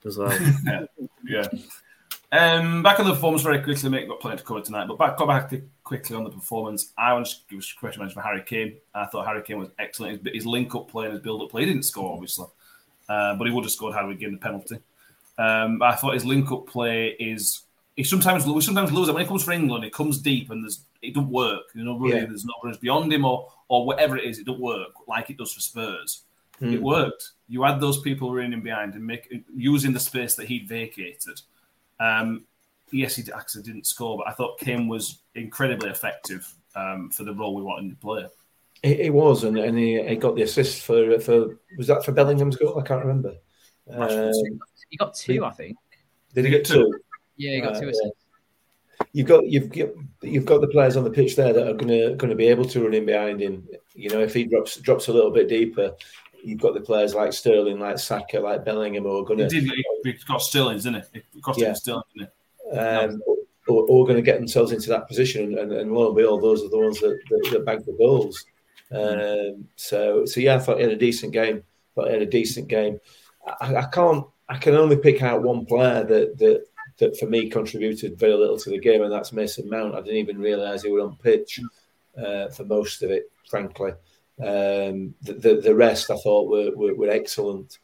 [0.05, 0.37] as well.
[0.65, 0.85] yeah.
[1.25, 1.49] yeah.
[2.33, 4.09] Um, back on the performance very quickly, mate.
[4.09, 5.53] Got plenty to cover tonight, but back, go back
[5.83, 6.93] quickly on the performance.
[6.97, 8.77] I want to give a question mention for Harry Kane.
[8.95, 10.25] I thought Harry Kane was excellent.
[10.25, 11.63] His, his link up play and his build up play.
[11.63, 12.47] He didn't score, obviously,
[13.11, 14.79] uh, but he would have scored had we given the penalty.
[15.37, 17.63] Um, I thought his link up play is
[17.97, 19.85] he sometimes we sometimes lose it when he comes for England.
[19.85, 21.65] It comes deep and there's it doesn't work.
[21.75, 22.27] You know, really, yeah.
[22.27, 24.39] there's no runners beyond him or or whatever it is.
[24.39, 26.23] It don't work like it does for Spurs.
[26.61, 26.75] Mm.
[26.75, 27.31] It worked.
[27.49, 31.41] You had those people running behind and make using the space that he'd vacated.
[31.99, 32.45] Um,
[32.93, 37.35] yes, he actually didn't score, but I thought Kim was incredibly effective um, for the
[37.35, 38.27] role we wanted to play.
[38.83, 42.57] He, was, and, and he, he, got the assist for for was that for Bellingham's
[42.57, 42.79] goal?
[42.79, 43.35] I can't remember.
[43.93, 44.33] Um,
[44.89, 45.77] he got two, I think.
[46.35, 46.99] Did he get two?
[47.37, 48.25] Yeah, he got two uh, assists.
[49.13, 49.75] You've got you've
[50.23, 52.83] you've got the players on the pitch there that are gonna gonna be able to
[52.83, 53.69] run in behind him.
[53.95, 55.93] You know, if he drops drops a little bit deeper,
[56.43, 59.55] you've got the players like Sterling, like Saka, like Bellingham, who are going to.
[59.55, 59.71] He did.
[60.05, 61.09] He got Sterling, didn't it?
[61.13, 61.69] It cost yeah.
[61.69, 62.35] him Sterling, didn't it?
[62.73, 63.23] um,
[63.69, 65.59] or, or going to get themselves into that position.
[65.59, 68.45] And, and lo and behold, those are the ones that, that, that bank the goals.
[68.93, 71.59] Um, so, so yeah, I thought he had a decent game.
[71.63, 73.01] I thought he had a decent game.
[73.61, 74.27] I, I, can't.
[74.49, 76.67] I can only pick out one player that that
[76.99, 79.95] that for me contributed very little to the game, and that's Mason Mount.
[79.95, 81.61] I didn't even realise he was on pitch
[82.17, 83.93] uh, for most of it, frankly.
[84.39, 87.79] Um, the, the, the rest I thought were were, were excellent,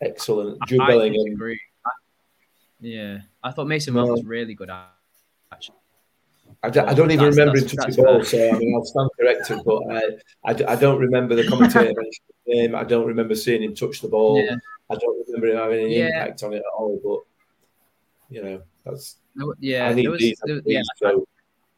[0.00, 0.58] excellent.
[0.66, 1.56] Jude Bellingham.
[2.80, 4.70] Yeah, I thought Mason Mount was really good.
[4.70, 4.99] Actually,
[6.62, 9.58] I, I don't even remember him touching the ball, so I mean, I'll stand director,
[9.64, 10.00] but uh,
[10.44, 12.74] I, I, I don't remember the commentator mentioning him.
[12.74, 14.36] I don't remember seeing him touch the ball.
[14.42, 14.56] Yeah.
[14.90, 16.06] I don't remember him having any Yeah.
[16.24, 17.00] impact on it at all.
[17.02, 19.16] But you know, that's
[19.58, 20.38] Yeah, I need was- these.
[20.44, 20.80] I need yeah.
[20.80, 21.26] these, so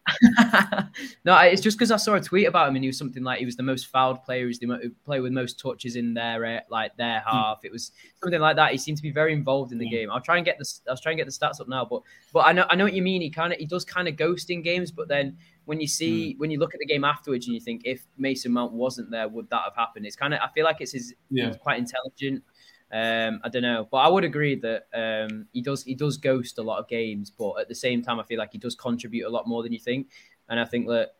[1.24, 3.38] no, it's just because I saw a tweet about him and he was something like
[3.38, 6.44] he was the most fouled player, he's the mo- player with most touches in their
[6.44, 7.36] uh, like their Hmm.
[7.36, 7.64] half.
[7.64, 8.72] It was something like that.
[8.72, 10.10] He seemed to be very involved in the game.
[10.10, 12.40] I'll try and get the I'll try and get the stats up now, but but
[12.40, 13.22] I know I know what you mean.
[13.22, 16.34] He kind of he does kind of ghost in games, but then when you see
[16.38, 19.28] when you look at the game afterwards and you think if Mason Mount wasn't there,
[19.28, 20.06] would that have happened?
[20.06, 21.46] It's kind of I feel like it's his Yeah.
[21.48, 22.42] he's quite intelligent.
[22.92, 26.58] Um, I don't know, but I would agree that um, he does he does ghost
[26.58, 29.26] a lot of games, but at the same time, I feel like he does contribute
[29.26, 30.08] a lot more than you think.
[30.50, 31.14] And I think that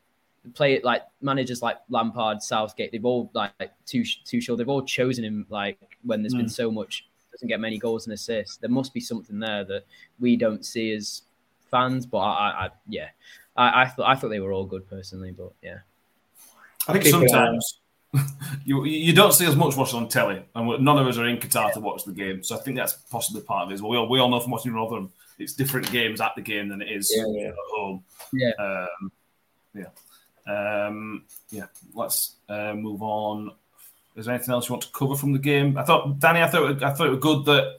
[0.55, 3.53] play it like managers like Lampard, Southgate, they've all like
[3.87, 6.51] too too sure they've all chosen him like when there's been Mm.
[6.51, 8.59] so much doesn't get many goals and assists.
[8.59, 9.85] There must be something there that
[10.21, 11.23] we don't see as
[11.71, 12.05] fans.
[12.05, 13.09] But I, I, yeah,
[13.57, 15.79] I, I thought I thought they were all good personally, but yeah.
[16.87, 17.79] I think Keep an eye sometimes
[18.65, 21.39] you you don't see as much watching on telly, and none of us are in
[21.39, 22.43] Qatar to watch the game.
[22.43, 23.75] So I think that's possibly part of it.
[23.75, 23.91] as well.
[23.91, 26.83] We all, we all know from watching Rotherham, it's different games at the game than
[26.83, 27.49] it is Yeah, yeah.
[27.49, 28.05] at home.
[28.33, 28.53] Yeah.
[28.59, 29.13] Um,
[29.75, 30.87] yeah.
[30.87, 31.67] Um, yeah.
[31.95, 33.53] Let's uh, move on.
[34.15, 35.79] Is there anything else you want to cover from the game?
[35.79, 37.79] I thought, Danny, I thought I thought it was good that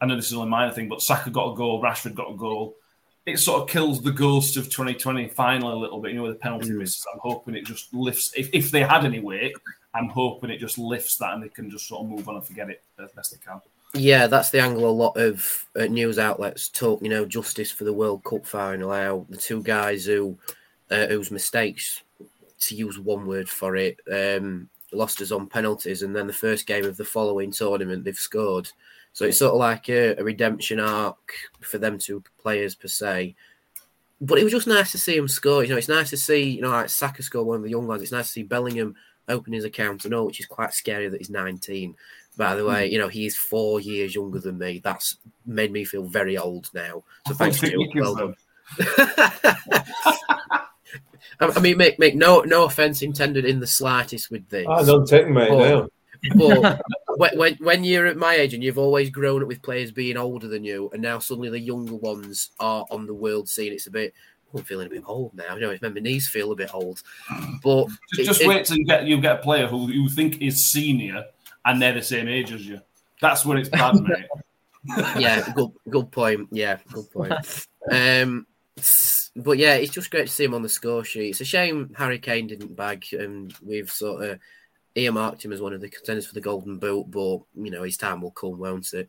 [0.00, 2.36] I know this is only minor thing, but Saka got a goal, Rashford got a
[2.36, 2.76] goal.
[3.24, 6.32] It sort of kills the ghost of 2020 final a little bit, you know, with
[6.32, 7.06] the penalty misses.
[7.12, 8.32] I'm hoping it just lifts.
[8.36, 9.54] If, if they had any weight,
[9.94, 12.44] I'm hoping it just lifts that and they can just sort of move on and
[12.44, 13.60] forget it as best they can.
[13.94, 17.02] Yeah, that's the angle a lot of uh, news outlets talk.
[17.02, 18.92] You know, justice for the World Cup final.
[18.92, 20.38] How the two guys who
[20.90, 22.02] uh, whose mistakes,
[22.60, 26.66] to use one word for it, um, lost us on penalties, and then the first
[26.66, 28.70] game of the following tournament they've scored.
[29.12, 33.34] So it's sort of like a, a redemption arc for them two players per se.
[34.20, 35.62] But it was just nice to see him score.
[35.62, 37.86] You know, it's nice to see you know like Saka score one of the young
[37.86, 38.02] lads.
[38.02, 38.94] It's nice to see Bellingham
[39.28, 40.06] open his account.
[40.06, 41.94] I know, which is quite scary that he's 19.
[42.36, 44.80] By the way, you know, he is four years younger than me.
[44.82, 47.04] That's made me feel very old now.
[47.28, 47.90] So thanks you.
[47.94, 48.34] Well done.
[48.78, 50.66] I
[51.40, 54.66] I mean, make make no no offense intended in the slightest with this.
[54.68, 55.88] I don't take mate But- now.
[56.36, 56.80] But
[57.16, 60.16] when, when when you're at my age and you've always grown up with players being
[60.16, 63.86] older than you, and now suddenly the younger ones are on the world scene, it's
[63.86, 64.14] a bit.
[64.54, 65.54] oh, I'm feeling a bit old now.
[65.56, 67.02] You know, my knees feel a bit old.
[67.62, 70.40] But Just, just it- wait till you get you get a player who you think
[70.42, 71.24] is senior
[71.64, 72.80] and they're the same age as you.
[73.20, 74.26] That's when it's bad, mate.
[75.18, 76.48] yeah, good good point.
[76.50, 77.32] Yeah, good point.
[77.90, 78.46] Um,
[79.36, 81.30] but yeah, it's just great to see him on the score sheet.
[81.30, 84.38] It's a shame Harry Kane didn't bag, and we've sort of
[84.94, 87.10] earmarked him as one of the contenders for the Golden Boot.
[87.10, 89.08] But you know, his time will come, won't it?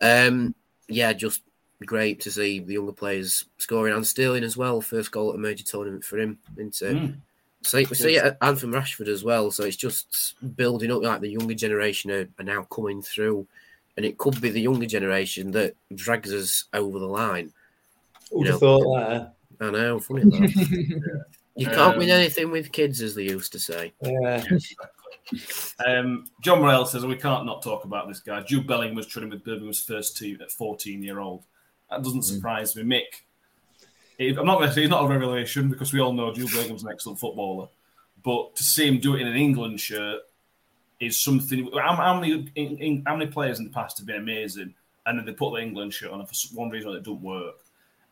[0.00, 0.54] Um,
[0.88, 1.42] yeah, just
[1.84, 4.80] great to see the younger players scoring and stealing as well.
[4.80, 6.38] First goal at a major tournament for him.
[6.56, 7.16] Into Mm.
[7.62, 9.50] so, so yeah, and from Rashford as well.
[9.50, 11.02] So it's just building up.
[11.02, 13.46] Like the younger generation are, are now coming through,
[13.96, 17.52] and it could be the younger generation that drags us over the line.
[18.30, 19.34] Who'd You have know, thought that?
[19.60, 20.22] I know, funny.
[21.56, 23.92] You can't win Um, anything with kids, as they used to say.
[24.00, 24.44] Yeah.
[25.84, 28.40] Um, John Morell says we can't not talk about this guy.
[28.42, 31.44] Jude Bellingham was training with Birmingham's first team at 14 year old.
[31.90, 32.82] That doesn't surprise me.
[32.82, 36.50] Mick, I'm not going to say he's not a revelation because we all know Jude
[36.52, 37.68] Bellingham's an excellent footballer,
[38.24, 40.20] but to see him do it in an England shirt
[41.00, 41.70] is something.
[41.74, 44.74] How, how many in, in, how many players in the past have been amazing,
[45.06, 47.22] and then they put the England shirt on, and for one reason or it doesn't
[47.22, 47.54] work.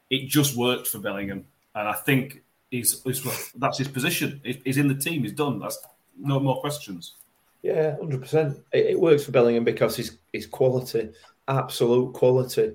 [0.09, 4.41] It just worked for Bellingham, and I think he's, he's that's his position.
[4.45, 5.23] He- He's in the team.
[5.23, 5.59] He's done.
[5.59, 5.79] That's
[6.19, 7.17] no more questions.
[7.63, 8.59] Yeah, hundred percent.
[8.73, 11.11] It, works for Bellingham because he's he's quality,
[11.49, 12.75] absolute quality.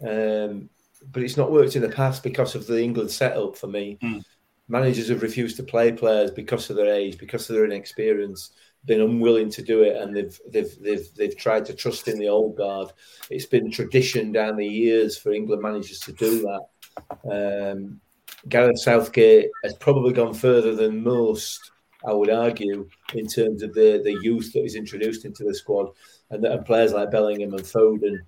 [0.00, 0.68] Um,
[1.10, 3.56] but it's not worked in the past because of the England setup.
[3.56, 4.24] For me, Mm.
[4.68, 8.52] managers have refused to play players because of their age, because of their inexperience,
[8.84, 12.28] been unwilling to do it, and they've they've they've they've tried to trust in the
[12.28, 12.92] old guard.
[13.30, 17.72] It's been tradition down the years for England managers to do that.
[17.72, 18.00] Um,
[18.48, 21.71] Gareth Southgate has probably gone further than most
[22.06, 25.90] I would argue, in terms of the, the youth that is introduced into the squad
[26.30, 28.20] and, and players like Bellingham and Foden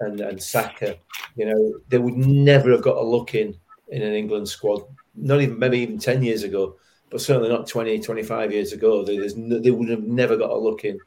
[0.00, 0.96] and, and Saka,
[1.36, 3.54] you know, they would never have got a look in
[3.88, 4.82] in an England squad,
[5.14, 6.76] not even maybe even 10 years ago,
[7.10, 9.02] but certainly not 20, 25 years ago.
[9.02, 10.98] They, no, they would have never got a look in.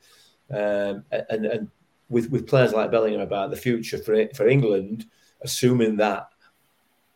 [0.50, 1.68] Um, and, and
[2.10, 5.06] with, with players like Bellingham about the future for, for England,
[5.42, 6.28] assuming that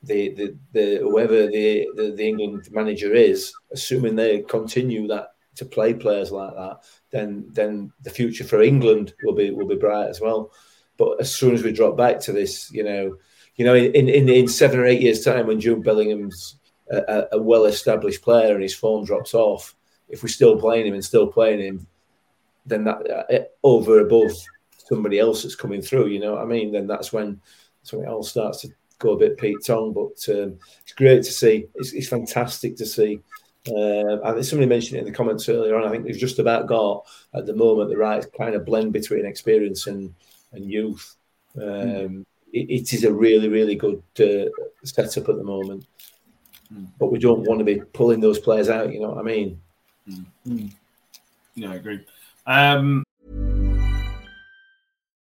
[0.05, 5.65] the, the, the whoever the, the, the England manager is, assuming they continue that to
[5.65, 6.79] play players like that,
[7.11, 10.51] then then the future for England will be will be bright as well.
[10.97, 13.17] But as soon as we drop back to this, you know,
[13.55, 16.57] you know, in in, in seven or eight years' time, when Jude Bellingham's
[16.91, 19.75] a, a well-established player and his form drops off,
[20.09, 21.87] if we're still playing him and still playing him,
[22.65, 24.31] then that uh, over above
[24.77, 26.71] somebody else that's coming through, you know what I mean?
[26.71, 27.41] Then that's when
[27.91, 28.69] when it all starts to
[28.99, 29.93] go a bit Pete Tong.
[29.93, 31.67] But um, it's great to see.
[31.75, 33.21] It's, it's fantastic to see.
[33.67, 35.87] Uh, I think somebody mentioned it in the comments earlier on.
[35.87, 39.25] I think they've just about got at the moment the right kind of blend between
[39.25, 40.13] experience and
[40.53, 41.15] and youth.
[41.57, 42.25] Um, mm.
[42.53, 44.49] it, it is a really really good uh,
[44.83, 45.85] setup at the moment.
[46.71, 46.87] Mm.
[46.99, 48.93] But we don't want to be pulling those players out.
[48.93, 49.59] You know what I mean?
[50.47, 50.71] Mm.
[51.55, 52.05] Yeah, I agree.
[52.45, 53.04] Um,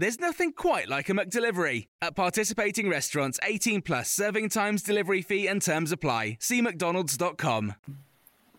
[0.00, 1.88] There's nothing quite like a McDelivery.
[2.00, 6.38] At participating restaurants, 18 plus serving times, delivery fee, and terms apply.
[6.40, 7.74] See McDonald's.com.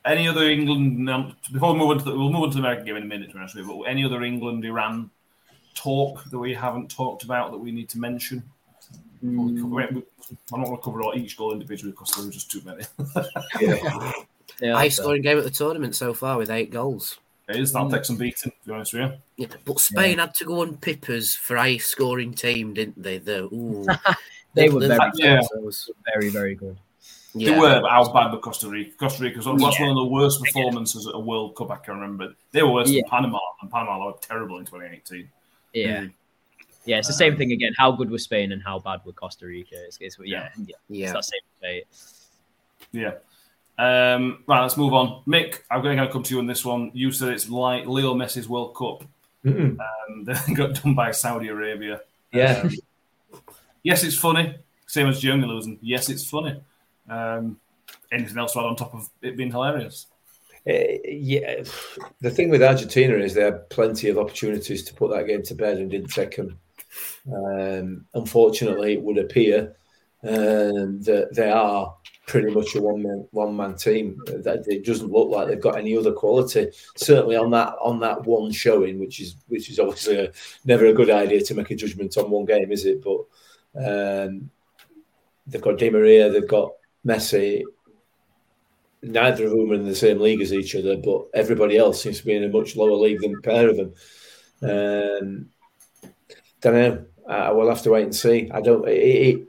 [0.05, 2.59] Any other England, um, before we move on to the, we'll move on to the
[2.59, 5.09] American game in a minute, to actually, but any other England Iran
[5.73, 8.43] talk that we haven't talked about that we need to mention?
[9.25, 10.03] Mm.
[10.53, 12.83] I'm not going to cover all each goal individually because there are just too many.
[13.59, 14.11] yeah.
[14.59, 17.17] yeah, High scoring game at the tournament so far with eight goals.
[17.49, 17.73] It is.
[17.73, 19.17] That'll take some beating, to be honest with you.
[19.41, 20.25] Yeah, but Spain yeah.
[20.25, 23.17] had to go on Pippers for a scoring team, didn't they?
[23.17, 23.87] The, ooh.
[24.53, 25.41] they were very, yeah.
[26.13, 26.77] very, very good.
[27.33, 27.51] Yeah.
[27.51, 28.91] They were, but how bad were Costa Rica?
[28.97, 29.81] Costa Rica was yeah.
[29.81, 32.35] one of the worst performances at a World Cup I can remember.
[32.51, 33.01] They were worse yeah.
[33.01, 35.27] than Panama, and Panama were terrible in 2018.
[35.73, 36.01] Yeah.
[36.01, 36.13] Mm.
[36.85, 37.73] Yeah, it's the same thing again.
[37.77, 39.75] How good was Spain and how bad were Costa Rica?
[39.85, 41.03] It's, it's yeah, yeah, yeah.
[41.05, 41.87] It's that same debate.
[42.91, 43.13] Yeah.
[43.77, 45.23] Um, right, let's move on.
[45.27, 46.91] Mick, I'm going to come to you on this one.
[46.93, 49.03] You said it's like Leo Messi's World Cup.
[49.45, 49.77] Um,
[50.23, 52.01] they got done by Saudi Arabia.
[52.31, 52.61] Yeah.
[52.63, 52.71] Um,
[53.83, 54.55] yes, it's funny.
[54.87, 55.79] Same as Germany losing.
[55.81, 56.61] Yes, it's funny.
[57.09, 57.59] Um,
[58.11, 60.07] anything else to add on top of it being hilarious?
[60.67, 61.63] Uh, yeah,
[62.19, 65.55] the thing with Argentina is they had plenty of opportunities to put that game to
[65.55, 66.59] bed and didn't take them.
[67.33, 69.75] Um, unfortunately, it would appear
[70.23, 71.95] um, that they are
[72.31, 74.17] pretty much a one man one man team.
[74.25, 76.69] That it doesn't look like they've got any other quality.
[76.95, 80.31] Certainly on that on that one showing, which is which is obviously a,
[80.63, 83.03] never a good idea to make a judgment on one game, is it?
[83.03, 83.19] But
[83.75, 84.49] um,
[85.45, 86.71] they've got Di Maria, they've got
[87.05, 87.63] Messi.
[89.03, 92.19] Neither of them are in the same league as each other, but everybody else seems
[92.19, 93.93] to be in a much lower league than a pair of them.
[94.61, 95.49] Um,
[96.61, 97.05] don't know.
[97.27, 98.49] I will have to wait and see.
[98.53, 98.87] I don't.
[98.87, 99.47] It, it,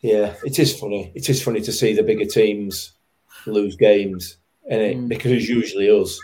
[0.00, 1.12] yeah, it is funny.
[1.14, 2.92] It is funny to see the bigger teams
[3.46, 4.38] lose games,
[4.68, 5.08] and it mm.
[5.08, 6.18] because it's usually us.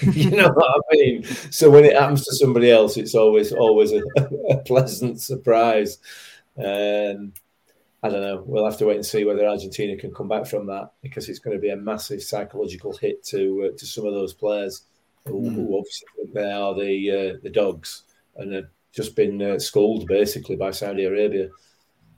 [0.14, 1.24] you know what I mean?
[1.50, 4.02] So when it happens to somebody else, it's always always a,
[4.50, 5.98] a pleasant surprise.
[6.56, 7.32] Um,
[8.02, 8.42] I don't know.
[8.44, 11.38] We'll have to wait and see whether Argentina can come back from that because it's
[11.38, 14.82] going to be a massive psychological hit to uh, to some of those players
[15.26, 15.54] who, mm.
[15.54, 18.02] who obviously they are the uh, the dogs
[18.36, 21.48] and have just been uh, schooled basically by Saudi Arabia.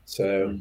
[0.04, 0.58] So hmm.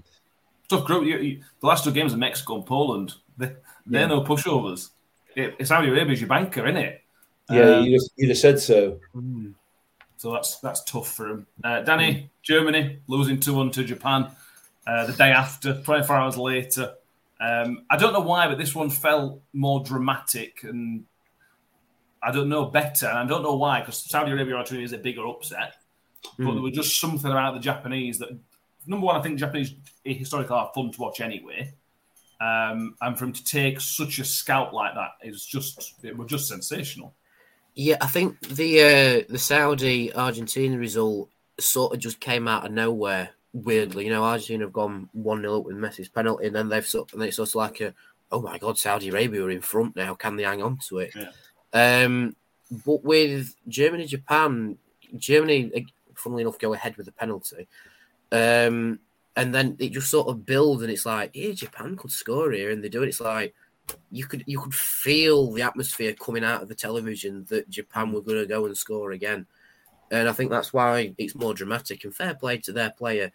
[0.69, 1.05] tough group.
[1.05, 3.47] You, you, the last two games of Mexico and Poland, they,
[3.85, 4.07] they're yeah.
[4.07, 4.89] no pushovers.
[5.35, 7.01] It, Saudi Arabia's your banker, isn't it?
[7.49, 8.99] Yeah, um, you just you just said so.
[9.13, 9.51] Hmm.
[10.17, 11.47] So that's that's tough for him.
[11.63, 12.29] Uh, Danny, mm.
[12.41, 14.31] Germany losing two one to Japan
[14.87, 16.93] uh, the day after, twenty four hours later.
[17.41, 21.03] Um, I don't know why, but this one felt more dramatic and
[22.21, 23.07] I don't know better.
[23.07, 25.75] And I don't know why, because Saudi Arabia actually is a bigger upset.
[26.39, 26.45] Mm.
[26.45, 28.29] But there was just something about the Japanese that
[28.85, 31.73] number one, I think Japanese historically are fun to watch anyway.
[32.41, 36.29] Um, and for him to take such a scout like that is just it was
[36.29, 37.13] just sensational.
[37.75, 41.29] Yeah, I think the uh, the Saudi Argentina result
[41.59, 43.29] sort of just came out of nowhere.
[43.53, 46.85] Weirdly, you know, Argentina have gone one 0 up with Messi's penalty, and then they've
[46.85, 47.93] sort and it's sort of like a,
[48.31, 50.13] oh my god, Saudi Arabia are in front now.
[50.15, 51.13] Can they hang on to it?
[51.15, 52.03] Yeah.
[52.03, 52.35] Um,
[52.85, 54.77] but with Germany, Japan,
[55.15, 57.67] Germany, funnily enough, go ahead with the penalty.
[58.33, 58.99] Um,
[59.37, 62.71] and then it just sort of builds, and it's like, yeah, Japan could score here,
[62.71, 63.09] and they do it.
[63.09, 63.53] It's like
[64.11, 68.21] you could you could feel the atmosphere coming out of the television that Japan were
[68.21, 69.47] going to go and score again,
[70.11, 72.03] and I think that's why it's more dramatic.
[72.03, 73.31] And fair play to their player.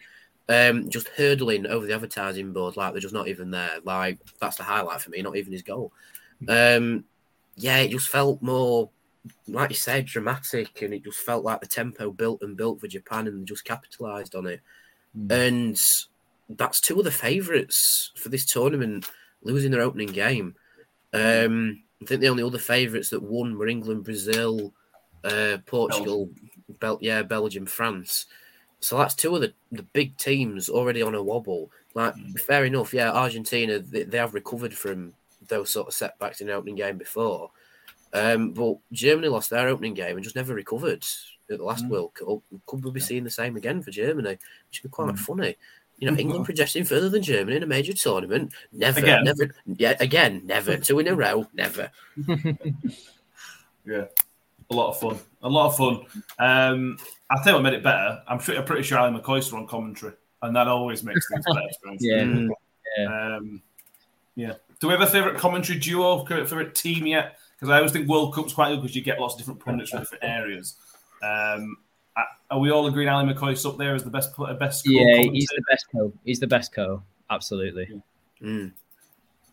[0.49, 3.79] um, just hurdling over the advertising board like they're just not even there.
[3.85, 5.93] Like that's the highlight for me, not even his goal.
[6.49, 7.05] Um,
[7.57, 8.91] yeah, it just felt more,
[9.47, 12.89] like you said, dramatic, and it just felt like the tempo built and built for
[12.89, 14.61] Japan, and just capitalised on it.
[15.19, 15.49] Mm.
[15.49, 15.79] And
[16.57, 19.11] that's two of the favourites for this tournament
[19.43, 20.55] losing their opening game.
[21.13, 24.73] Um, I think the only other favourites that won were England, Brazil,
[25.25, 26.31] uh, Portugal,
[26.81, 28.27] Bel- yeah, Belgium, France.
[28.81, 31.71] So that's two of the, the big teams already on a wobble.
[31.95, 32.15] Like,
[32.47, 35.15] fair enough, yeah, Argentina, they, they have recovered from
[35.49, 37.51] those sort of setbacks in the opening game before.
[38.13, 41.05] Um, but Germany lost their opening game and just never recovered
[41.51, 41.89] at the last Mm.
[41.91, 42.41] World Cup.
[42.67, 44.39] Could we be seeing the same again for Germany?
[44.69, 45.19] Which would be quite Mm.
[45.19, 45.57] funny.
[45.99, 48.53] You know, England progressing further than Germany in a major tournament.
[48.73, 49.25] Never, Again.
[49.25, 50.77] never, yeah, again, never.
[50.77, 51.91] Two in a row, never.
[53.85, 54.05] Yeah,
[54.71, 55.19] a lot of fun.
[55.43, 56.01] A lot of fun.
[56.39, 56.99] Um,
[57.31, 58.23] I think what made it better.
[58.29, 61.61] I'm, sure, I'm pretty sure Ally McCoist on commentary, and that always makes things better.
[61.61, 62.05] to be honest.
[62.05, 62.23] Yeah.
[62.23, 62.49] Mm.
[62.99, 63.37] Yeah.
[63.37, 63.63] Um,
[64.37, 64.53] yeah.
[64.81, 67.39] Do we have a favourite commentary duo, favourite team yet?
[67.57, 69.91] Because I always think World Cup's quite good because you get lots of different pundits
[69.91, 70.77] from different areas.
[71.23, 71.77] Um,
[72.17, 74.85] are- are we all agreeing Ally McCoist up there as the best pl- best?
[74.89, 75.33] Yeah, co-commentator?
[75.35, 76.13] he's the best co.
[76.25, 77.03] He's the best co.
[77.31, 78.01] Absolutely.
[78.43, 78.73] Mm.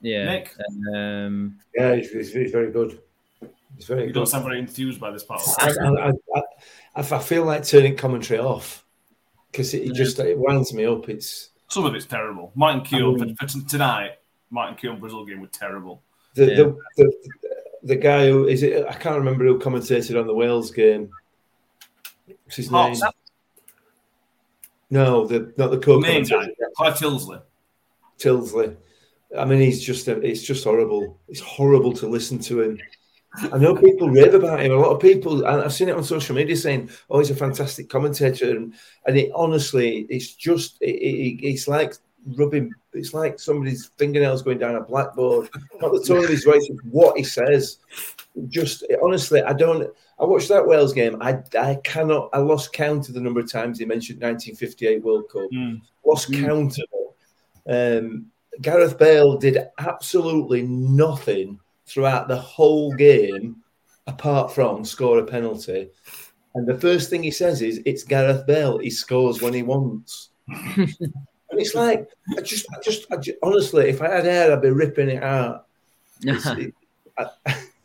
[0.01, 0.26] Yeah.
[0.26, 0.55] Nick?
[0.93, 2.99] Um, Yeah, he's, he's, he's very good.
[3.76, 4.13] He's very You good.
[4.13, 5.41] don't sound very enthused by this part.
[5.41, 5.72] Of I.
[5.86, 6.41] I, I,
[6.95, 8.86] I, I feel like turning commentary off
[9.51, 11.09] because it, it just it winds me up.
[11.09, 12.51] It's Some of it's terrible.
[12.55, 14.11] Martin Keown for, for t- tonight.
[14.51, 16.01] Martin Keown Brazil game was terrible.
[16.36, 16.55] the, Yeah.
[16.55, 17.13] the, the
[17.84, 18.86] the guy who is it?
[18.88, 21.09] I can't remember who commentated on the Wales game.
[22.28, 23.01] What's his Hobbs.
[23.01, 23.11] name?
[24.89, 26.49] No, the not the co Main guy.
[26.76, 27.41] Clive Tyldesley.
[28.19, 28.78] Tyldesley.
[29.38, 31.19] I mean, he's just a, it's just horrible.
[31.28, 32.80] It's horrible to listen to him.
[33.51, 34.71] I know people rave about him.
[34.71, 37.36] A lot of people, and I've seen it on social media saying, "Oh, he's a
[37.36, 38.73] fantastic commentator," and
[39.05, 41.95] and it honestly, it's just it, it, it's like
[42.38, 42.71] rubbing.
[42.95, 45.49] It's like somebody's fingernails going down a blackboard.
[45.81, 47.79] Not the tone of his voice, what he says.
[48.47, 49.89] Just honestly, I don't.
[50.19, 51.17] I watched that Wales game.
[51.21, 52.29] I I cannot.
[52.33, 55.49] I lost count of the number of times he mentioned 1958 World Cup.
[55.53, 55.81] Mm.
[56.05, 56.85] Lost count of
[57.65, 58.01] it.
[58.03, 58.27] Um,
[58.61, 63.57] Gareth Bale did absolutely nothing throughout the whole game
[64.07, 65.89] apart from score a penalty.
[66.55, 68.77] And the first thing he says is, "It's Gareth Bale.
[68.77, 70.29] He scores when he wants."
[71.58, 74.62] and it's like, I just, I just, I just, honestly, if I had hair, I'd
[74.62, 75.68] be ripping it out.
[76.24, 76.74] It's- it-
[77.18, 77.30] I-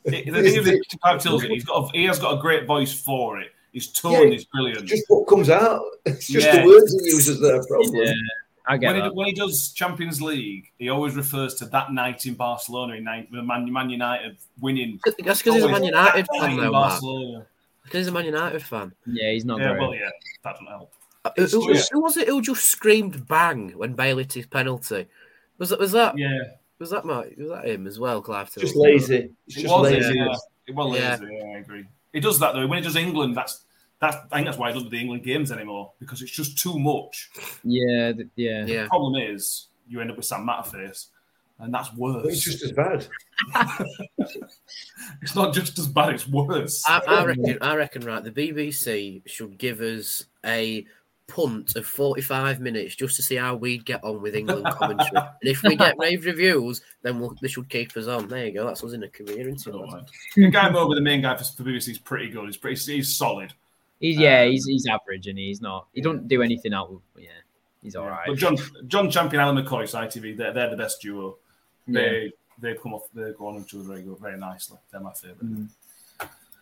[0.05, 2.93] The thing is, with Clive Tyldesley, he's got a, he has got a great voice
[2.93, 3.53] for it.
[3.73, 4.87] His tone Yeah, is brilliant.
[4.87, 5.83] just what comes out.
[6.07, 6.63] It's just Yeah.
[6.63, 7.95] the words he uses that are problem.
[7.95, 8.13] yeah.
[8.67, 12.25] I get when he, when he does Champions League, he always refers to that night
[12.27, 15.01] in Barcelona in nine, Man, Man United winning.
[15.05, 17.47] That's because he's a Man United fan, though, Barcelona.
[17.85, 18.93] Because he's a Man United fan.
[19.07, 19.81] Yeah, he's not Yeah, great.
[19.81, 20.11] well, yeah,
[20.45, 20.93] that doesn't help.
[21.25, 21.85] Who, It's who, weird.
[21.93, 25.07] who was it who just screamed bang when Bailey took his penalty?
[25.59, 26.39] Was that was that Yeah,
[26.79, 27.29] was that Mark?
[27.37, 28.51] Was that him as well, Clive?
[28.57, 29.17] Just lazy.
[29.47, 30.15] It's it just was lazy.
[30.19, 30.35] Yeah.
[30.67, 31.17] It was Yeah.
[31.21, 31.35] lazy.
[31.35, 31.85] Yeah, I agree.
[32.13, 32.67] He does that though.
[32.67, 33.65] When he does England, that's
[34.01, 34.17] that's.
[34.33, 36.79] I think that's why he doesn't do the England games anymore because it's just too
[36.79, 37.31] much.
[37.65, 38.65] Yeah, th- yeah.
[38.65, 38.83] Yeah.
[38.85, 41.09] The problem is you end up with Sam Matterface,
[41.59, 42.23] and that's worse.
[42.23, 43.07] But it's just as bad.
[45.23, 46.83] It's not just as bad; it's worse.
[46.87, 47.59] I, I reckon.
[47.61, 48.03] I reckon.
[48.03, 50.87] Right, the BBC should give us a
[51.31, 55.11] punt of forty-five minutes just to see how we'd get on with England commentary.
[55.17, 58.29] and if we get rave reviews, then we'll, they should keep us on.
[58.29, 58.67] There you go.
[58.67, 59.93] That's us in a career, isn't I don't it?
[59.93, 60.09] mind.
[60.37, 62.47] The guy over the main guy for, for BBC is pretty good.
[62.47, 62.97] He's pretty.
[62.97, 63.53] He's solid.
[64.01, 65.87] He's yeah, Um, he's he's average and he's not.
[65.93, 66.89] He don't do anything out.
[66.91, 67.29] Of, yeah,
[67.83, 68.27] he's all right.
[68.27, 68.57] But John
[68.89, 71.37] John Champion, Alan McCoy, so ITV, they're, they're the best duo.
[71.87, 73.03] They they come off.
[73.15, 74.79] They go on each other very good, very nicely.
[74.91, 75.45] They're my favorite.
[75.45, 75.69] Mm.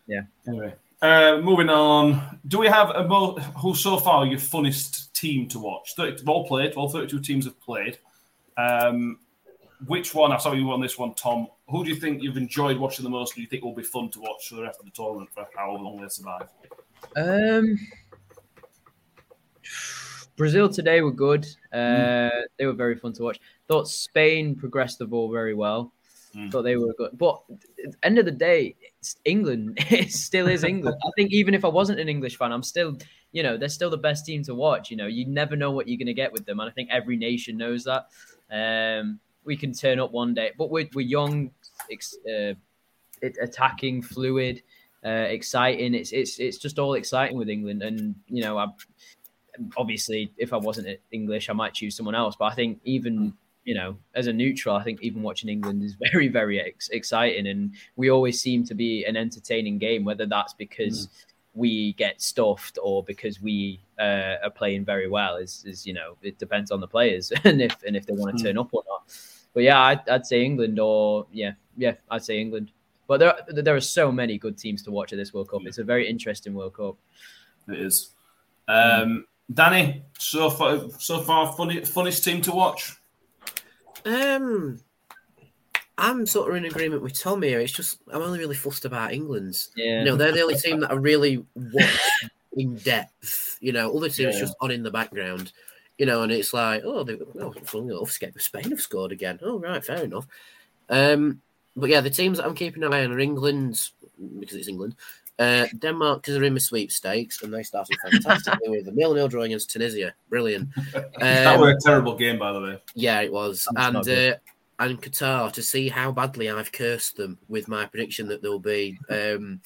[0.07, 0.23] Yeah.
[0.47, 2.40] Anyway, uh, moving on.
[2.46, 5.94] Do we have a mo- who so far your funnest team to watch?
[5.96, 6.72] 30, they've all played.
[6.74, 7.99] All thirty-two teams have played.
[8.57, 9.20] Um,
[9.86, 10.32] which one?
[10.32, 11.46] I saw you on this one, Tom.
[11.68, 13.34] Who do you think you've enjoyed watching the most?
[13.36, 15.46] Do you think will be fun to watch for the rest of the tournament for
[15.57, 16.49] how long they survive?
[17.16, 17.78] Um,
[20.36, 21.44] Brazil today were good.
[21.72, 23.38] Uh, They were very fun to watch.
[23.68, 25.92] Thought Spain progressed the ball very well.
[26.37, 26.51] Mm.
[26.51, 27.41] Thought they were good, but
[27.85, 28.76] at the end of the day,
[29.24, 29.79] England.
[29.91, 30.97] It still is England.
[31.05, 32.99] I think even if I wasn't an English fan, I'm still,
[33.33, 34.91] you know, they're still the best team to watch.
[34.91, 36.91] You know, you never know what you're going to get with them, and I think
[36.91, 38.09] every nation knows that.
[38.51, 41.51] Um, we can turn up one day, but we're, we're young,
[42.31, 42.53] uh,
[43.22, 44.62] attacking, fluid,
[45.05, 45.95] uh, exciting.
[45.95, 48.66] It's it's it's just all exciting with England, and you know, I
[49.76, 52.37] obviously if I wasn't English, I might choose someone else.
[52.37, 53.35] But I think even
[53.69, 57.49] you know, as a neutral, I think even watching England is very very ex- exciting,
[57.49, 60.07] and we always seem to be an entertaining game.
[60.07, 61.09] Whether that's because
[61.53, 65.37] we get stuffed or because we uh, are playing very well.
[65.37, 68.39] Is is you know it depends on the players and if and if they want
[68.39, 69.03] to turn up or not.
[69.53, 72.71] But yeah, I'd, I'd say England or yeah yeah I'd say England.
[73.07, 75.61] But there there are so many good teams to watch at this World Cup.
[75.66, 76.97] It's a very interesting World Cup.
[77.69, 78.14] It is.
[78.66, 82.97] Um, Danny, so far, so far, funny, funniest team to watch.
[84.05, 84.80] Um,
[85.96, 87.61] I'm sort of in agreement with Tom here.
[87.61, 89.70] It's just I'm only really fussed about England's.
[89.76, 90.01] Yeah.
[90.01, 91.99] You know, they're the only team that I really watch
[92.57, 93.59] in depth.
[93.61, 94.40] You know, other teams Yeah.
[94.40, 95.53] just on in the background.
[95.99, 99.40] You know, and it's like, oh, they, oh, funny enough, Spain have scored again.
[99.42, 100.28] Oh, right, fair enough.
[100.88, 101.42] Um,
[101.76, 103.90] but yeah, the teams that I'm keeping an eye on are England
[104.38, 104.94] because it's England.
[105.39, 109.43] Uh, Denmark because they're in the sweepstakes and they started fantastically with a nil-nil draw
[109.43, 110.12] against Tunisia.
[110.28, 110.68] Brilliant.
[111.20, 112.82] that Um, was a terrible game, by the way.
[112.95, 113.68] yeah, it was.
[113.72, 114.34] That's and uh,
[114.80, 118.99] and Qatar to see how badly I've cursed them with my prediction that there'll be
[119.11, 119.61] um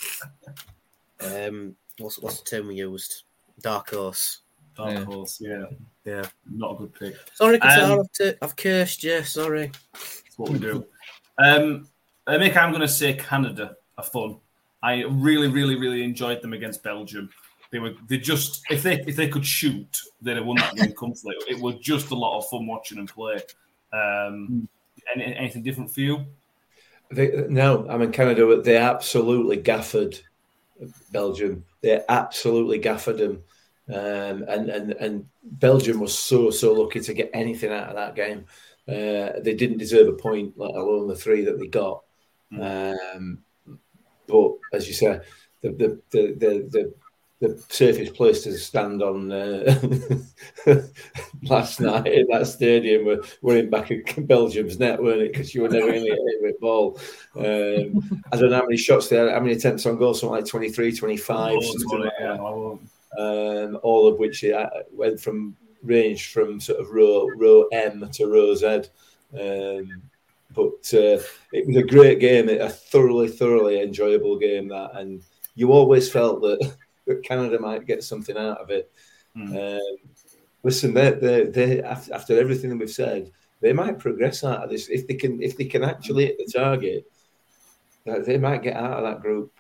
[1.20, 3.22] um what's what's the term we used?
[3.60, 4.40] Dark horse.
[4.76, 5.04] Dark Yeah.
[5.04, 5.64] horse, yeah,
[6.04, 6.24] Yeah.
[6.50, 7.14] not a good pick.
[7.34, 9.22] Sorry, Qatar, Um, I've, t- I've cursed you.
[9.22, 9.70] Sorry.
[9.92, 10.86] That's what we do.
[11.38, 11.88] Um,
[12.26, 14.36] Mick, I'm going to say Canada are fun.
[14.82, 17.30] I really, really, really enjoyed them against Belgium.
[17.70, 20.92] They were they just if they if they could shoot, they'd have won that game
[20.92, 21.36] comfortably.
[21.48, 23.40] It was just a lot of fun watching them play.
[23.92, 24.68] Um,
[25.14, 26.26] any, anything different for you?
[27.10, 28.60] They, no, I'm in Canada.
[28.60, 30.22] They absolutely gaffed
[31.12, 31.64] Belgium.
[31.80, 33.42] They absolutely gaffed them,
[33.88, 38.14] um, and and and Belgium was so so lucky to get anything out of that
[38.14, 38.46] game.
[38.88, 42.02] Uh, they didn't deserve a point, let alone the three that they got.
[42.60, 43.38] Um,
[44.26, 45.20] but as you say,
[45.60, 46.94] the the the the, the
[47.40, 49.80] the safest place to stand on uh,
[51.42, 53.98] last night in that stadium were, were in back of
[54.28, 55.32] Belgium's net, weren't it?
[55.32, 57.00] Because you were never get hit with ball.
[57.34, 60.46] Um, I don't know how many shots there, how many attempts on goal, something like
[60.46, 62.12] 23, 25, Loads, something like?
[62.20, 62.40] Yeah, that.
[62.40, 62.78] I.
[63.18, 68.26] Um, all of which uh, went from range from sort of row row M to
[68.26, 68.84] row Z.
[69.38, 70.02] Um,
[70.54, 71.18] but uh,
[71.52, 74.68] it was a great game, a thoroughly, thoroughly enjoyable game.
[74.68, 75.22] That, and
[75.54, 76.74] you always felt that,
[77.06, 78.90] that Canada might get something out of it.
[79.34, 79.56] Hmm.
[79.56, 79.96] Um,
[80.62, 83.30] listen, they, they, they, after, after everything that we've said,
[83.60, 85.40] they might progress out of this if they can.
[85.42, 87.10] If they can actually hit the target,
[88.04, 89.52] that they might get out of that group,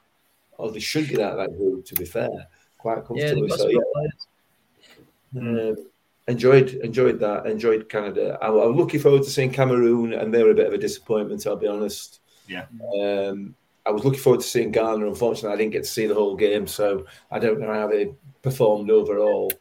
[0.58, 1.84] or they should get out of that group.
[1.86, 3.42] To be fair, quite comfortably.
[3.42, 4.10] they've got so, yeah, good
[5.34, 5.78] players.
[5.78, 5.86] um,
[6.28, 7.46] enjoyed enjoyed that.
[7.46, 8.38] Enjoyed Canada.
[8.40, 11.46] I, I'm looking forward to seeing Cameroon, and they were a bit of a disappointment.
[11.46, 12.20] I'll be honest.
[12.48, 12.66] Yeah.
[13.00, 13.54] Um,
[13.84, 15.06] I was looking forward to seeing Ghana.
[15.06, 18.14] Unfortunately, I didn't get to see the whole game, so I don't know how they
[18.42, 19.52] performed overall.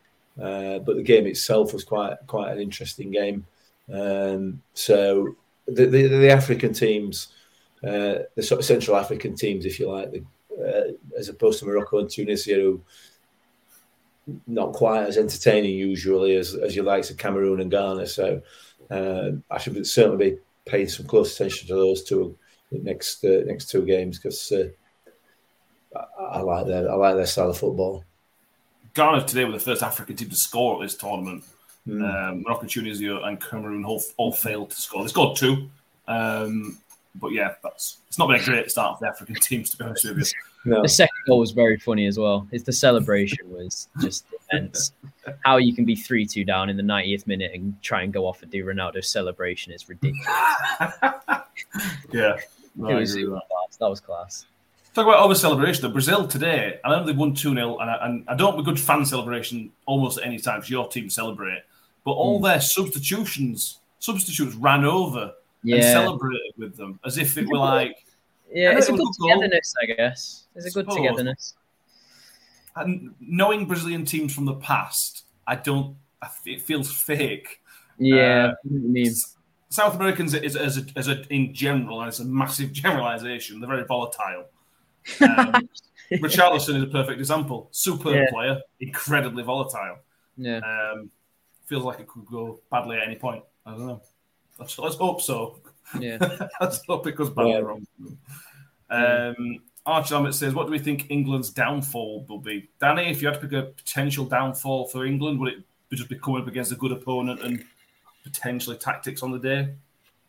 [0.41, 3.45] Uh, but the game itself was quite quite an interesting game.
[3.91, 5.35] Um, so
[5.67, 7.33] the, the the African teams,
[7.83, 10.23] uh, the sort of Central African teams, if you like, the,
[10.57, 12.81] uh, as opposed to Morocco and Tunisia, who
[14.47, 18.07] not quite as entertaining usually as, as your likes of Cameroon and Ghana.
[18.07, 18.41] So
[18.89, 22.37] uh, I should certainly be paying some close attention to those two
[22.71, 24.69] next uh, next two games because uh,
[26.19, 28.03] I, I like their I like their style of football.
[28.93, 31.43] Ghana today were the first African team to score at this tournament.
[31.87, 35.01] Um, Morocco, Tunisia, and Cameroon all, all failed to score.
[35.01, 35.69] They scored two.
[36.07, 36.77] Um,
[37.15, 39.85] but yeah, that's it's not been a great start for the African teams, to be
[39.85, 40.50] honest with you.
[40.63, 40.81] No.
[40.83, 42.47] The second goal was very funny as well.
[42.51, 44.91] It's the celebration was just immense.
[45.43, 48.27] How you can be three two down in the 90th minute and try and go
[48.27, 50.27] off and do Ronaldo's celebration is ridiculous.
[52.11, 52.37] Yeah,
[52.75, 53.47] no, it was, it was that.
[53.49, 53.77] class.
[53.77, 54.45] That was class.
[54.93, 55.81] Talk about over celebration.
[55.83, 55.89] though.
[55.89, 58.63] Brazil today, I know they won 2 0, and, I- and I don't have a
[58.63, 61.61] good fan celebration almost at any time because your team celebrate.
[62.03, 62.45] But all Hmm.
[62.45, 65.33] their substitutions, substitutes ran over
[65.63, 67.95] and celebrated with them as if it were like.
[68.53, 69.29] Yeah, I it's a good good goal.
[69.29, 70.40] togetherness, I guess.
[70.53, 70.97] There's a good Suppose.
[70.97, 71.53] togetherness.
[72.75, 75.97] And knowing Brazilian teams from the past, I don't.
[76.21, 77.61] I f- It feels fake.
[77.97, 79.13] Yeah, Uh, I know what you mean.
[79.69, 83.59] South Americans is as a, as a in general, and it's a massive generalization.
[83.59, 84.45] They're very volatile.
[85.21, 85.69] Um,
[86.11, 87.69] Richarlison is a perfect example.
[87.71, 88.29] Superb Yeah.
[88.31, 89.97] player, incredibly volatile.
[90.37, 90.57] Yeah.
[90.59, 91.09] Um,
[91.67, 93.43] feels like it could go badly at any point.
[93.65, 94.01] I don't know.
[94.59, 95.59] Let's, let's hope so.
[95.99, 96.17] Yeah.
[96.61, 97.59] let's hope it goes badly Yeah.
[97.59, 97.85] wrong.
[98.89, 103.39] Um, Emmett says, "What do we think England's downfall will be?" Danny, if you had
[103.39, 105.63] to pick a potential downfall for England, would it
[105.93, 107.65] just be coming up against a good opponent and
[108.23, 109.73] potentially tactics on the day?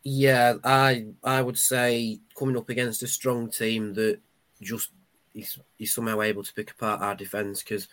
[0.03, 4.19] Yeah, I I would say coming up against a strong team that
[4.61, 4.89] just
[5.33, 7.87] is, is somehow able to pick apart our defence because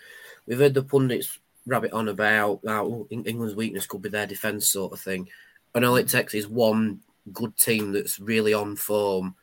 [0.47, 4.73] we've heard the pundits rabbit on about how Eng- England's weakness could be their defence
[4.73, 5.29] sort of thing.
[5.75, 7.01] And all it takes is one
[7.33, 9.37] good team that's really on form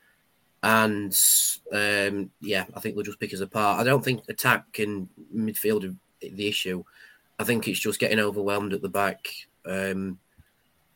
[0.62, 1.16] and
[1.72, 3.80] um, yeah, I think they'll just pick us apart.
[3.80, 6.82] I don't think attack and midfield are the issue.
[7.38, 9.28] I think it's just getting overwhelmed at the back.
[9.64, 10.18] Um,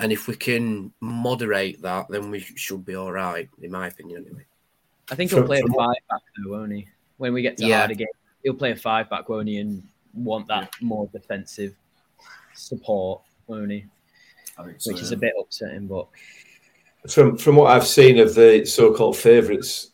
[0.00, 4.24] and if we can moderate that, then we should be all right, in my opinion,
[4.26, 4.44] anyway.
[5.10, 6.88] I think he'll play a five back though, won't he?
[7.18, 7.78] When we get to Yeah.
[7.78, 8.10] harder games,
[8.42, 9.58] he'll play a five back, won't he?
[9.58, 11.74] And want that more defensive
[12.54, 13.84] support, won't he?
[14.58, 15.18] I think so, Which is yeah.
[15.18, 16.08] a bit upsetting, but
[17.08, 19.90] From from what I've seen of the so-called favourites,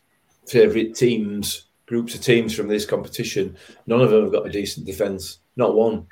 [0.47, 3.57] favourite teams, groups of teams from this competition,
[3.87, 5.39] none of them have got a decent defence.
[5.55, 6.05] Not one.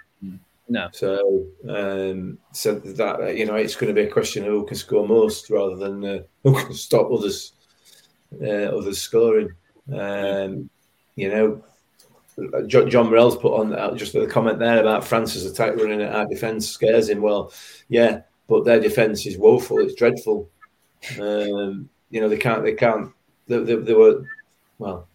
[0.68, 0.90] no.
[0.92, 4.76] So, um, so that you know, it's going to be a question of who can
[4.76, 7.54] score most rather than uh, who can stop others,
[8.42, 9.50] uh, others scoring.
[9.94, 10.70] Um,
[11.16, 11.64] you know,
[12.68, 16.28] John Morell's put on uh, just a comment there about France's attack running at our
[16.28, 17.22] defence scares him.
[17.22, 17.52] Well,
[17.90, 19.80] yeah, but their defence is woeful.
[19.80, 20.50] It's dreadful.
[21.20, 22.64] Um, you know, they can't.
[22.64, 23.12] They can't.
[23.48, 24.24] They, they, they were
[24.80, 25.08] well.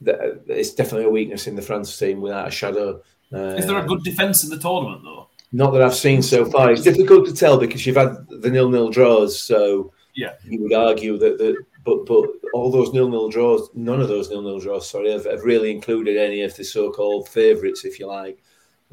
[0.00, 3.00] the- It's definitely a weakness in the France team without a shadow.
[3.32, 5.28] Is there a Um, good defence in the tournament though?
[5.52, 6.72] not that I've seen so far.
[6.72, 10.32] It's difficult to tell because you've had the nil-nil draws, so Yeah.
[10.44, 12.24] you would argue that the but but
[12.54, 16.42] all those nil-nil draws, none of those nil-nil draws, sorry, have, have really included any
[16.42, 18.42] of the so-called favourites, if you like.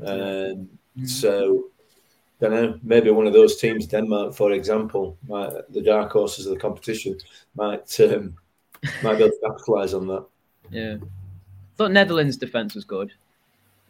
[0.06, 0.70] Um,
[1.06, 1.70] So,
[2.42, 2.80] don't know.
[2.84, 7.18] Maybe one of those teams, Denmark, for example, might, the dark horses of the competition,
[7.56, 8.36] might um,
[9.04, 10.26] might be able to capitalise on that.
[10.72, 10.96] Yeah.
[10.96, 13.14] I thought Netherlands' defense was good.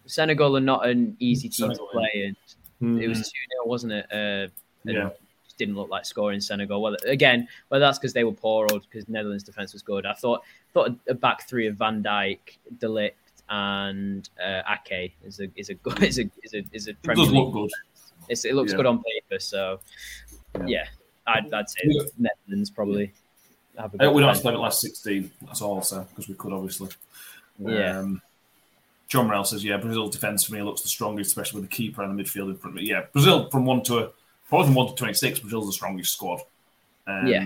[0.06, 2.36] Senegal are not an easy team Senegal, to play,
[2.82, 3.24] and it was Mhm.
[3.24, 3.30] 2
[3.64, 4.06] 0, wasn't it?
[4.12, 4.47] Uh,
[4.86, 5.10] and Yeah.
[5.45, 6.82] just didn't look like scoring Senegal.
[6.82, 10.06] Well, again, whether that's because they were poor or because Netherlands' defense was good.
[10.06, 10.41] I thought
[10.74, 12.39] thought a back three of Van Dijk,
[12.80, 13.12] De Ligt,
[13.49, 17.16] and uh, Ake is a is a good is a is a is a It
[17.16, 17.70] does look good.
[18.32, 18.78] It's, it looks Yeah.
[18.78, 19.80] good on paper, so
[20.66, 20.86] yeah,
[21.28, 22.04] I'd, I'd say Yeah.
[22.18, 23.12] Netherlands probably.
[23.78, 25.30] Have a Uh, we don't have to play it last 16.
[25.44, 26.90] That's all I'll say because we could obviously.
[27.60, 28.00] Yeah.
[28.00, 28.22] Um,
[29.08, 32.02] John Morell says, yeah, Brazil defence for me looks the strongest, especially with the keeper
[32.02, 32.88] and the midfield in front of it.
[32.88, 34.12] Yeah, Brazil from one to
[34.48, 36.42] probably from one to 26, Brazil's the strongest squad.
[37.08, 37.46] Um, Yeah.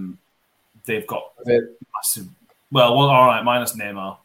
[0.86, 1.32] They've got
[1.96, 2.28] massive.
[2.72, 4.18] Well, well, all right, minus Neymar.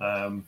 [0.00, 0.44] Um,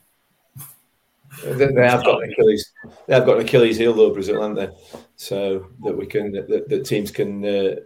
[1.45, 2.73] They, they have got an Achilles.
[3.07, 4.69] They have got an Achilles heel though, Brazil, haven't they?
[5.17, 7.45] So that we can that, that, teams can.
[7.45, 7.77] Uh,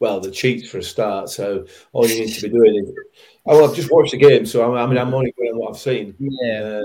[0.00, 1.28] well, the cheats for a start.
[1.30, 2.92] So all you need to be doing is.
[3.46, 5.58] Oh, well, I've just watched the game, so I'm, I mean, I'm only going on
[5.58, 6.14] what I've seen.
[6.18, 6.60] Yeah.
[6.60, 6.82] Uh,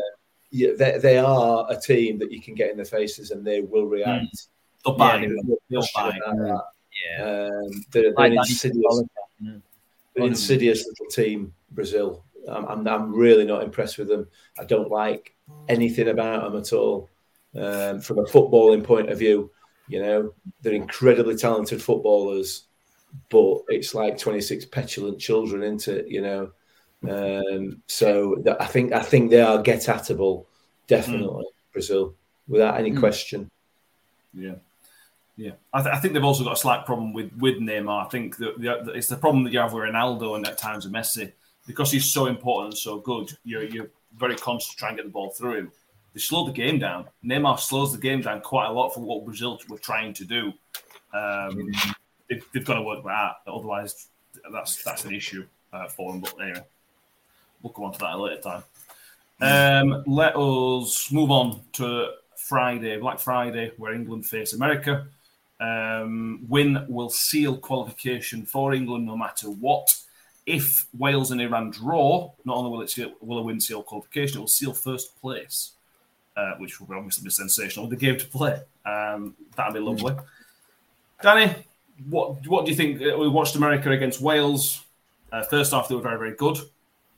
[0.52, 3.62] yeah, they, they are a team that you can get in their faces and they
[3.62, 4.48] will react.
[4.84, 5.32] they'll Yeah, buy they it.
[5.46, 5.58] will.
[5.70, 6.22] They'll Question buy it.
[6.26, 6.64] about that.
[7.08, 7.26] Yeah.
[7.26, 9.04] Um, they're, they're Like an insidious,
[9.40, 9.62] an
[10.18, 12.24] insidious little team, Brazil.
[12.50, 14.28] I'm, I'm, I'm really not impressed with them.
[14.60, 15.36] I don't like
[15.68, 17.10] anything about them at all.
[17.56, 19.52] Um, from a footballing point of view,
[19.88, 22.64] you know, they're incredibly talented footballers,
[23.30, 26.08] but it's like 26 petulant children, isn't it?
[26.08, 26.52] You know,
[27.10, 30.46] um, so that, I think I think they are get atable,
[30.88, 32.14] definitely Brazil,
[32.48, 33.00] without any Mm.
[33.00, 33.50] question.
[34.34, 34.56] Yeah.
[35.38, 38.06] Yeah, I, th- I think they've also got a slight problem with with Neymar.
[38.06, 40.84] I think that the, it's the problem that you have with Ronaldo and at times
[40.86, 41.32] with Messi
[41.68, 43.32] because he's so important and so good.
[43.44, 45.72] You're you're very conscious to try and get the ball through him.
[46.14, 47.08] They slow the game down.
[47.24, 50.54] Neymar slows the game down quite a lot for what Brazil were trying to do.
[51.14, 51.72] Um,
[52.28, 53.38] they've, they've got to work with that.
[53.48, 54.08] Otherwise,
[54.52, 56.22] that's that's an issue uh, for them.
[56.22, 56.64] But anyway,
[57.62, 58.64] we'll come on to that at a later time.
[59.42, 65.08] Um, let us move on to Friday, Black Friday, where England face America.
[65.62, 69.88] Um, win will seal qualification for England no matter what.
[70.46, 74.38] If Wales and Iran draw, not only will it seal, will a win seal qualification,
[74.38, 75.74] it will seal first place,
[76.36, 78.62] uh, which will obviously be sensational the game to play.
[78.86, 80.16] Um, that'd be lovely.
[81.22, 81.54] Danny,
[82.10, 83.02] what what do you think?
[83.02, 84.86] Uh, We watched America against Wales.
[85.32, 86.58] Uh, first half, they were very, very good.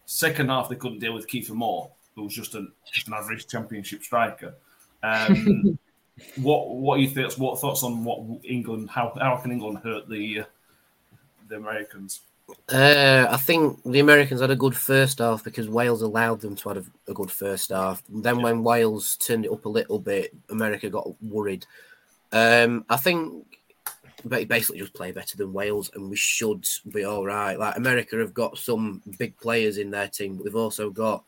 [0.06, 3.48] Second half, they couldn't deal with Kieffer Moore, who was just an, just an average
[3.48, 4.54] championship striker.
[5.04, 5.78] Um,
[6.38, 7.38] what what are you thoughts?
[7.38, 8.90] What thoughts on what England?
[8.90, 10.46] How how can England hurt the uh,
[11.48, 12.22] the Americans?
[12.70, 16.70] Uh, I think the Americans had a good first half because Wales allowed them to
[16.70, 18.02] have a, a good first half.
[18.10, 21.66] Then when Wales turned it up a little bit, America got worried.
[22.32, 23.46] Um, I think
[24.24, 27.60] ba- basically just play better than Wales, and we should be all right.
[27.60, 31.24] Like America have got some big players in their team, but they've also got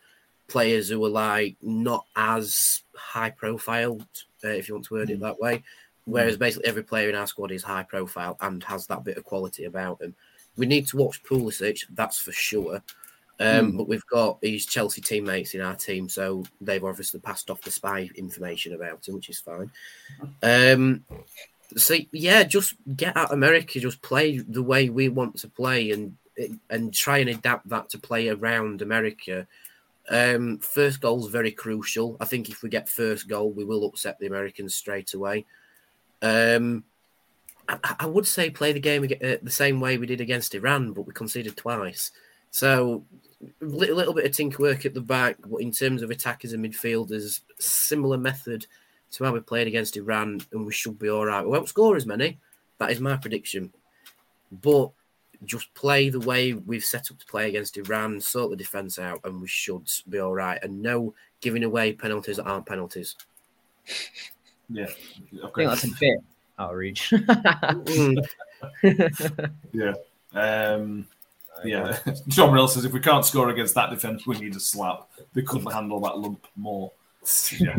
[0.48, 4.00] players who are like not as high profile,
[4.44, 5.64] uh, if you want to word it that way.
[6.06, 9.24] Whereas basically every player in our squad is high profile and has that bit of
[9.24, 10.14] quality about him.
[10.56, 12.84] We need to watch Pulisic, that's for sure.
[13.40, 13.78] Um, Hmm.
[13.78, 17.72] But we've got these Chelsea teammates in our team, so they've obviously passed off the
[17.72, 19.72] spy information about him, which is fine.
[20.42, 21.04] Um,
[21.76, 26.16] so yeah, just get out America, just play the way we want to play, and
[26.70, 29.48] and try and adapt that to play around America.
[30.10, 32.18] Um, first goal is very crucial.
[32.20, 35.46] I think if we get first goal, we will upset the Americans straight away.
[36.22, 36.84] Um,
[37.68, 40.92] I, I, would say play the game uh, the same way we did against Iran,
[40.92, 42.12] but we conceded twice.
[42.52, 43.04] So
[43.62, 46.54] a little, little bit of tinker work at the back, but in terms of attackers
[46.54, 48.66] and midfielders, similar method
[49.12, 51.44] to how we played against Iran, and we should be all right.
[51.44, 52.40] We won't score as many.
[52.80, 53.72] That is my prediction.
[54.52, 54.92] But
[55.46, 59.22] just play the way we've set up to play against Iran, sort the defence out,
[59.24, 60.60] and we should be all right.
[60.64, 63.16] And no giving away penalties that aren't penalties.
[64.70, 64.88] Yeah,
[65.44, 65.66] okay.
[65.66, 66.20] I think that's a bit
[66.60, 67.12] outreach.
[69.74, 69.94] yeah,
[70.34, 71.08] um,
[71.64, 71.98] yeah.
[72.28, 75.10] John Morell says if we can't score against that defence, we need a slap.
[75.34, 76.92] They couldn't handle that lump Moore.
[77.58, 77.78] Yeah,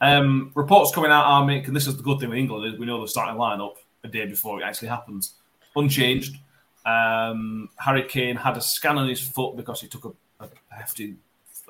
[0.00, 2.84] um, reports coming out are making this is the good thing with England is we
[2.84, 5.34] know the starting lineup a day before it actually happens
[5.76, 6.36] unchanged.
[6.84, 10.04] Um, Harry Kane had a scan on his foot because he took
[10.40, 11.14] a, a hefty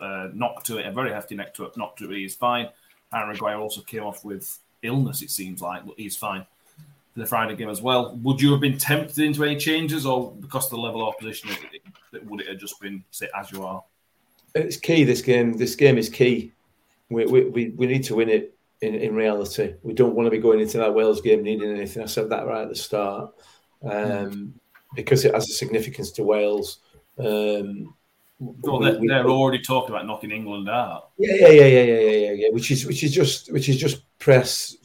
[0.01, 2.17] uh, knock to it, a very hefty neck to it, knock to it.
[2.17, 2.69] He's fine.
[3.13, 6.47] Aaron Maguire also came off with illness, it seems like, but he's fine
[7.13, 8.17] for the Friday game as well.
[8.17, 11.51] Would you have been tempted into any changes, or because of the level of opposition,
[11.51, 13.83] it, it, would it have just been sit as you are?
[14.55, 15.05] It's key.
[15.05, 15.57] This game.
[15.57, 16.53] This game is key.
[17.11, 18.53] We we, we, we need to win it.
[18.83, 22.03] In, in reality, we don't want to be going into that Wales game needing anything.
[22.03, 23.33] I said that right at the start
[23.83, 24.53] um,
[24.95, 26.81] because it has a significance to Wales.
[27.19, 27.95] Um,
[28.39, 31.11] well, they're, we, they're, already talking about knocking England out.
[31.19, 32.49] Yeah, yeah, yeah, yeah, yeah, yeah, yeah.
[32.51, 34.77] Which is which is just which is just press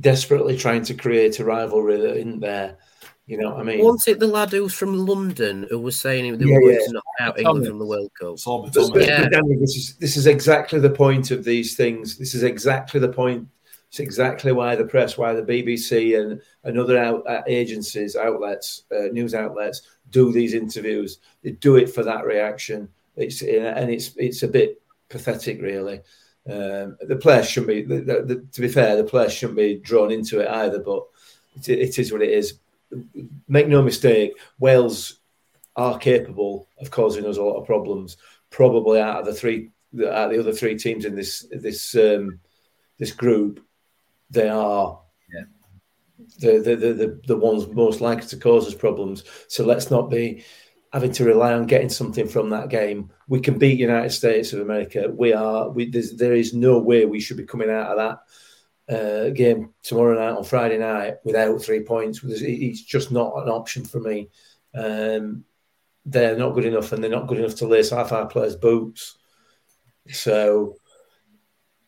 [0.00, 2.78] desperately trying to create a rivalry that isn't there.
[3.26, 3.84] You know what I mean?
[3.84, 6.78] Wasn't it the lad who was from London who was saying they yeah, were yeah.
[6.86, 8.36] to knock out England from the World Cup?
[8.44, 9.28] But, but, yeah.
[9.28, 12.16] Danny, this is this is exactly the point of these things.
[12.16, 13.46] This is exactly the point
[13.92, 18.84] it's exactly why the press, why the BBC and, and other out, uh, agencies, outlets,
[18.90, 21.18] uh, news outlets do these interviews.
[21.42, 22.88] They do it for that reaction.
[23.16, 26.00] It's and it's it's a bit pathetic, really.
[26.48, 27.82] Um, the players shouldn't be.
[27.82, 30.78] The, the, the, to be fair, the players shouldn't be drawn into it either.
[30.78, 31.04] But
[31.66, 32.58] it, it is what it is.
[33.48, 35.20] Make no mistake, Wales
[35.76, 38.18] are capable of causing us a lot of problems.
[38.50, 42.40] Probably out of the three, out of the other three teams in this this um,
[42.98, 43.64] this group,
[44.30, 45.01] they are.
[46.38, 49.24] The, the, the, the, ones most likely to cause us problems.
[49.48, 50.44] So let's not be
[50.92, 53.10] having to rely on getting something from that game.
[53.28, 55.10] We can beat United States of America.
[55.12, 55.70] We are.
[55.70, 58.18] We, there is no way we should be coming out of that
[58.88, 62.20] uh, game tomorrow night on Friday night without three points.
[62.24, 64.28] It's just not an option for me.
[64.74, 65.44] Um,
[66.04, 69.16] they're not good enough, and they're not good enough to lace half our players' boots.
[70.10, 70.76] So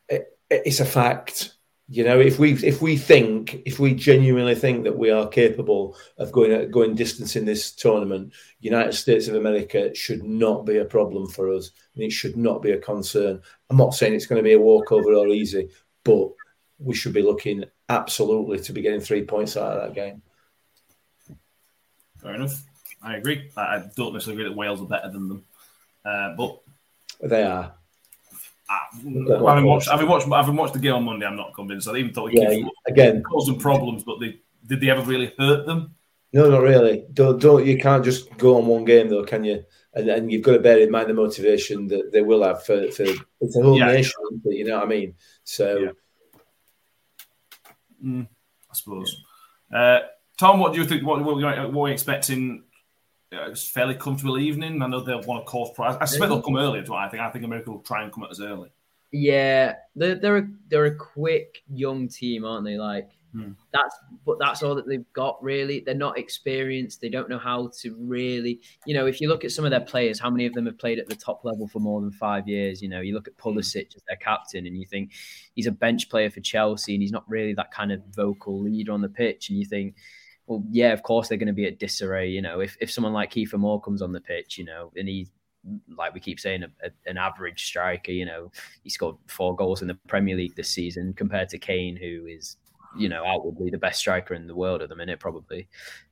[0.08, 1.53] it, it's a fact.
[1.88, 5.96] You know, if we if we think if we genuinely think that we are capable
[6.16, 10.84] of going going distance in this tournament, United States of America should not be a
[10.84, 13.42] problem for us, and it should not be a concern.
[13.68, 15.68] I'm not saying it's going to be a walkover or easy,
[16.04, 16.30] but
[16.78, 20.22] we should be looking absolutely to be getting three points out of that game.
[22.16, 22.62] Fair enough.
[23.02, 23.50] I agree.
[23.58, 25.44] I don't necessarily agree that Wales are better than them,
[26.06, 26.60] uh, but
[27.20, 27.74] they are.
[28.68, 31.88] Having watched, having watched, having watched the game on Monday, I'm not convinced.
[31.88, 32.50] I even thought yeah,
[32.86, 35.94] again causing problems, but they did they ever really hurt them?
[36.32, 37.04] No, not really.
[37.12, 39.64] Don't don't you can't just go on one game though, can you?
[39.92, 42.90] And, and you've got to bear in mind the motivation that they will have for,
[42.90, 43.04] for
[43.40, 45.14] it's a whole yeah, nation, you know what I mean?
[45.44, 45.90] So, yeah.
[48.04, 49.24] mm, I suppose.
[49.72, 50.00] Uh,
[50.36, 51.06] Tom, what do you think?
[51.06, 52.64] What, what, what are we expecting
[53.42, 54.82] it's fairly comfortable evening.
[54.82, 55.96] I know they'll want to cause prize.
[56.00, 56.80] I suspect they'll come early.
[56.80, 57.22] Is what I think.
[57.22, 58.70] I think America will try and come at us early.
[59.12, 62.76] Yeah, they're they're a, they're a quick young team, aren't they?
[62.76, 63.52] Like hmm.
[63.72, 65.80] that's but that's all that they've got really.
[65.80, 67.00] They're not experienced.
[67.00, 68.60] They don't know how to really.
[68.86, 70.78] You know, if you look at some of their players, how many of them have
[70.78, 72.82] played at the top level for more than five years?
[72.82, 75.12] You know, you look at Pulisic as their captain, and you think
[75.54, 78.90] he's a bench player for Chelsea, and he's not really that kind of vocal leader
[78.92, 79.94] on the pitch, and you think
[80.46, 82.28] well, yeah, of course they're going to be at disarray.
[82.28, 85.08] You know, if, if someone like Kieffer Moore comes on the pitch, you know, and
[85.08, 85.30] he's
[85.96, 88.12] like we keep saying, a, a, an average striker.
[88.12, 91.96] You know, he scored four goals in the Premier League this season compared to Kane,
[91.96, 92.56] who is,
[92.96, 95.68] you know, outwardly the best striker in the world at the minute, probably.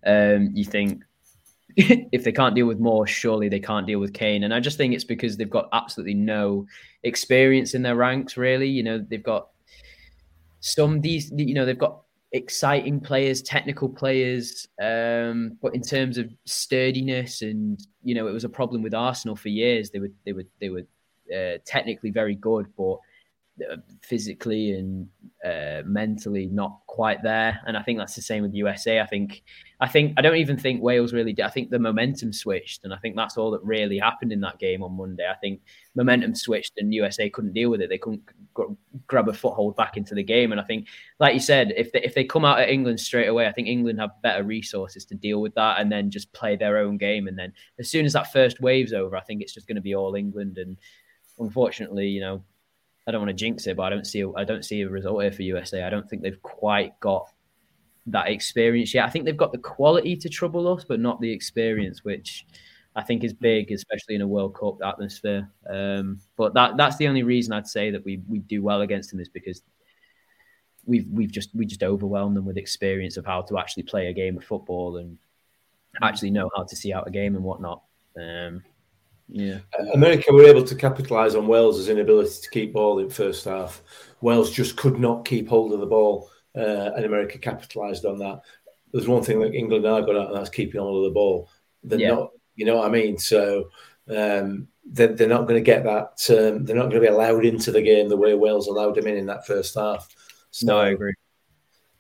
[0.07, 1.03] Um, you think
[1.77, 4.45] if they can't deal with Moore, surely they can't deal with Kane.
[4.45, 6.67] And I just think it's because they've got absolutely no
[7.03, 8.69] experience in their ranks, really.
[8.69, 9.49] You know, they've got
[10.61, 12.02] some these, you know, they've got
[12.33, 18.45] exciting players, technical players, um, but in terms of sturdiness and you know, it was
[18.45, 19.91] a problem with Arsenal for years.
[19.91, 20.87] They were they were they were
[21.35, 22.99] uh, technically very good, but
[23.71, 25.09] uh, physically and
[25.45, 27.61] uh, mentally not quite there.
[27.67, 29.01] And I think that's the same with USA.
[29.01, 29.43] I think
[29.83, 31.45] I think I don't even think Wales really did.
[31.45, 34.61] I think the momentum switched, and I think that's all that really happened in that
[34.61, 35.29] game on Monday.
[35.29, 35.61] I think
[35.97, 37.89] momentum switched, and USA couldn't deal with it.
[37.89, 38.23] They couldn't
[38.57, 38.63] g-
[39.09, 40.53] grab a foothold back into the game.
[40.53, 40.87] And I think,
[41.19, 43.67] like you said, if they, if they come out at England straight away, I think
[43.67, 47.27] England have better resources to deal with that, and then just play their own game.
[47.27, 49.83] And then as soon as that first wave's over, I think it's just going to
[49.83, 50.59] be all England.
[50.59, 50.77] And
[51.41, 52.45] unfortunately, you know,
[53.09, 55.23] I don't want to jinx it, but I don't see I don't see a result
[55.23, 55.83] here for USA.
[55.83, 57.33] I don't think they've quite got
[58.07, 59.07] that experience yet.
[59.07, 62.47] I think they've got the quality to trouble us, but not the experience, which
[62.95, 65.51] I think is big, especially in a World Cup atmosphere.
[65.69, 69.11] Um, but that that's the only reason I'd say that we we do well against
[69.11, 69.63] them is because
[70.85, 74.13] we've we've just we just overwhelmed them with experience of how to actually play a
[74.13, 75.19] game of football and
[76.03, 77.83] actually know how to see out a game and whatnot.
[78.17, 78.63] Um,
[79.29, 79.59] yeah.
[79.95, 83.83] America were able to capitalise on Wales' inability to keep ball in first half.
[84.21, 88.41] Wales just could not keep hold of the ball uh, and America capitalised on that.
[88.93, 91.49] There's one thing that England are good at, and that's keeping hold of the ball.
[91.83, 92.11] They're Yeah.
[92.11, 93.17] not, you know what I mean?
[93.19, 93.71] So
[94.09, 96.11] um, they're, they're not going to get that.
[96.31, 99.07] Um, they're not going to be allowed into the game the way Wales allowed them
[99.07, 100.09] in in that first half.
[100.51, 101.15] So, No, I agree.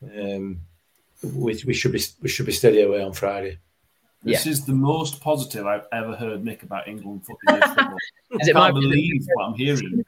[0.02, 0.60] Um,
[1.22, 3.58] we, we should be we should be steady away on Friday.
[4.24, 7.68] This is the most positive I've ever heard Mick about England football.
[7.68, 7.96] football.
[8.40, 10.04] Is it I can't believe what I'm hearing.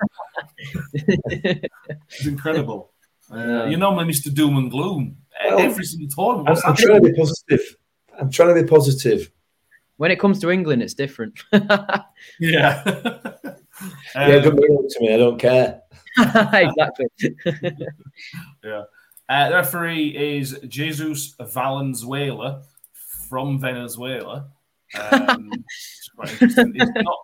[0.95, 2.93] it's incredible.
[3.33, 4.33] Uh, you're normally Mr.
[4.33, 5.17] Doom and Gloom.
[5.45, 6.59] Well, Every single tournament.
[6.65, 7.77] I'm, I'm trying to be positive.
[8.21, 9.31] I'm trying to be positive.
[9.97, 11.39] When it comes to England, it's different.
[12.41, 12.83] Yeah.
[14.15, 15.15] yeah, Um, don't bring it up to me.
[15.15, 15.83] I don't care.
[16.19, 17.07] exactly.
[18.63, 18.85] Yeah.
[19.29, 22.63] Uh, the referee is Jesus Valenzuela
[23.29, 24.49] from Venezuela.
[25.11, 26.75] Um, it's quite interesting.
[26.75, 27.24] He's not,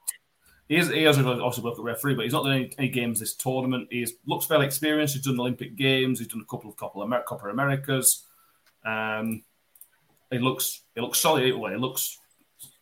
[0.71, 3.19] he, is, he has obviously worked at referee, but he's not done any, any games
[3.19, 3.89] this tournament.
[3.91, 5.15] He looks fairly experienced.
[5.15, 6.21] He's done Olympic Games.
[6.21, 8.23] He's done a couple of couple of Amer- Copa Americas.
[8.85, 9.43] Um,
[10.31, 11.57] he looks he looks solid.
[11.57, 12.19] Well, he looks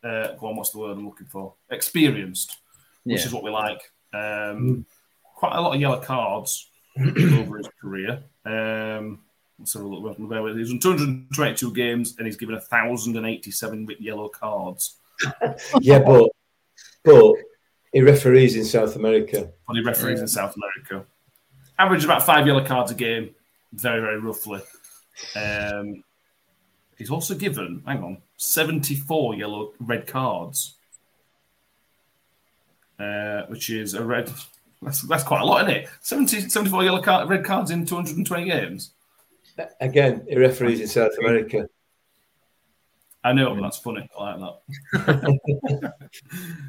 [0.05, 0.57] uh, go on.
[0.57, 1.55] What's the word I'm looking for?
[1.71, 2.59] Experienced,
[3.05, 3.27] which Yeah.
[3.27, 3.81] is what we like.
[4.13, 4.85] Um,
[5.35, 6.69] quite a lot of yellow cards
[7.01, 8.23] over his career.
[8.45, 9.21] Um,
[9.59, 10.17] let's have a look.
[10.59, 14.97] He's done 222 games and he's given 1,087 yellow cards.
[15.81, 16.29] Yeah, but
[17.03, 17.35] but
[17.93, 19.51] he referees in South America.
[19.67, 21.07] But he referees in South America.
[21.79, 23.35] Average about five yellow cards a game,
[23.73, 24.61] very, very roughly.
[25.37, 26.03] Um,
[26.97, 30.75] he's also given, hang on, 74 yellow red cards,
[32.99, 34.31] uh, which is a red.
[34.81, 35.89] That's, that's quite a lot, isn't it?
[36.03, 38.93] 70, 74 yellow card, red cards in 220 games.
[39.81, 41.69] Again, he referees in South America.
[43.25, 44.09] I know, but that's funny.
[44.17, 44.55] I like
[44.93, 45.93] that.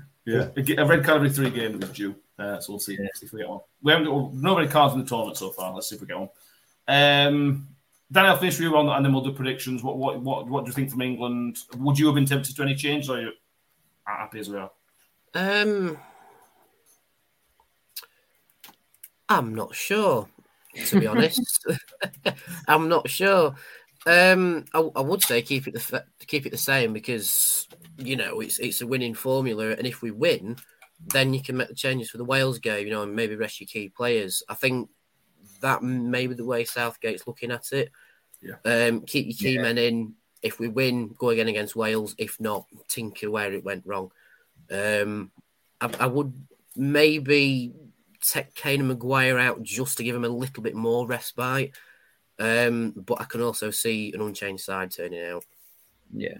[0.29, 2.15] yeah, a red card every three games is due.
[2.37, 3.59] Uh, so we'll see, see if we get one.
[3.81, 5.73] We haven't got no red cards in the tournament so far.
[5.73, 6.29] Let's see if we get one.
[6.87, 7.67] Um,
[8.11, 9.83] Daniel, finish with you on that, and then we'll do predictions.
[9.83, 11.59] What, what, what, what do you think from England?
[11.77, 13.31] Would you have been tempted to any change, or are you
[14.03, 14.71] happy as we are?
[15.35, 15.97] Um,
[19.27, 20.27] I'm not sure,
[20.87, 21.67] to be honest.
[22.67, 23.55] I'm not sure.
[24.07, 27.67] Um, I, I would say keep it the keep it the same because
[27.99, 30.57] you know it's it's a winning formula, and if we win,
[31.07, 32.87] then you can make the changes for the Wales game.
[32.87, 34.43] You know, and maybe rest your key players.
[34.49, 34.89] I think
[35.61, 37.91] that may be the way Southgate's looking at it.
[38.41, 38.55] Yeah.
[38.65, 40.13] Um, keep your key men in.
[40.41, 42.15] If we win, go again against Wales.
[42.17, 44.11] If not, tinker where it went wrong.
[44.71, 45.31] Um,
[45.81, 46.33] I, I would
[46.75, 47.73] maybe
[48.21, 51.71] take Kane and Maguire out just to give him a little bit more respite.
[52.37, 55.43] Um, but I can also see an unchanged side turning out.
[56.13, 56.37] Yeah.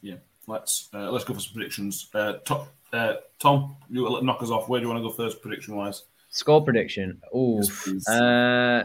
[0.00, 0.16] Yeah.
[0.48, 2.08] Let's uh, let's go for some predictions.
[2.14, 4.68] Uh, Tom, uh, Tom, you knock us off.
[4.68, 6.04] Where do you want to go first, prediction wise?
[6.30, 7.20] Score prediction.
[7.34, 8.08] Oh, please.
[8.08, 8.84] uh,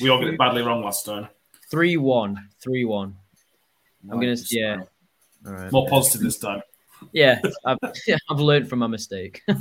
[0.00, 1.28] We all got it badly wrong last time.
[1.70, 3.16] three one, three one.
[4.10, 4.82] I'm gonna, yeah.
[5.46, 5.72] All right.
[5.72, 6.62] More positive this time.
[7.12, 9.42] Yeah, I've, yeah, I've learned from my mistake.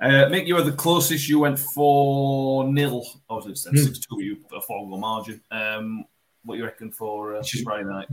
[0.00, 1.28] Uh, Mick, you were the closest.
[1.28, 3.04] You went 4 nil.
[3.30, 3.76] I was Hmm.
[3.76, 4.20] 6 2.
[4.24, 5.40] You put a four goal margin.
[5.52, 6.04] Um,
[6.44, 8.08] what you reckon for uh, Friday night?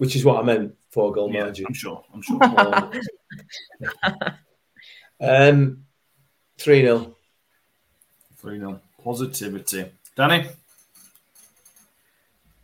[0.00, 1.66] Which is what I meant for goal Yeah, margin.
[1.68, 2.02] I'm sure.
[2.14, 2.40] I'm sure.
[5.22, 5.84] Um,
[6.56, 7.14] 3 0.
[8.38, 8.80] 3 0.
[9.04, 9.84] Positivity.
[10.16, 10.48] Danny?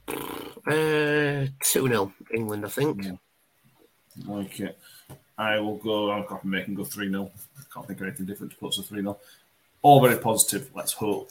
[0.08, 0.14] Uh,
[0.64, 3.06] 2 0 England, I think.
[4.26, 4.78] Like it.
[5.36, 6.10] I will go.
[6.12, 7.30] I'll copy Mick and go 3 0.
[7.74, 9.18] Can't think of anything different to put us 3 0.
[9.82, 10.70] All very positive.
[10.74, 11.30] Let's hope.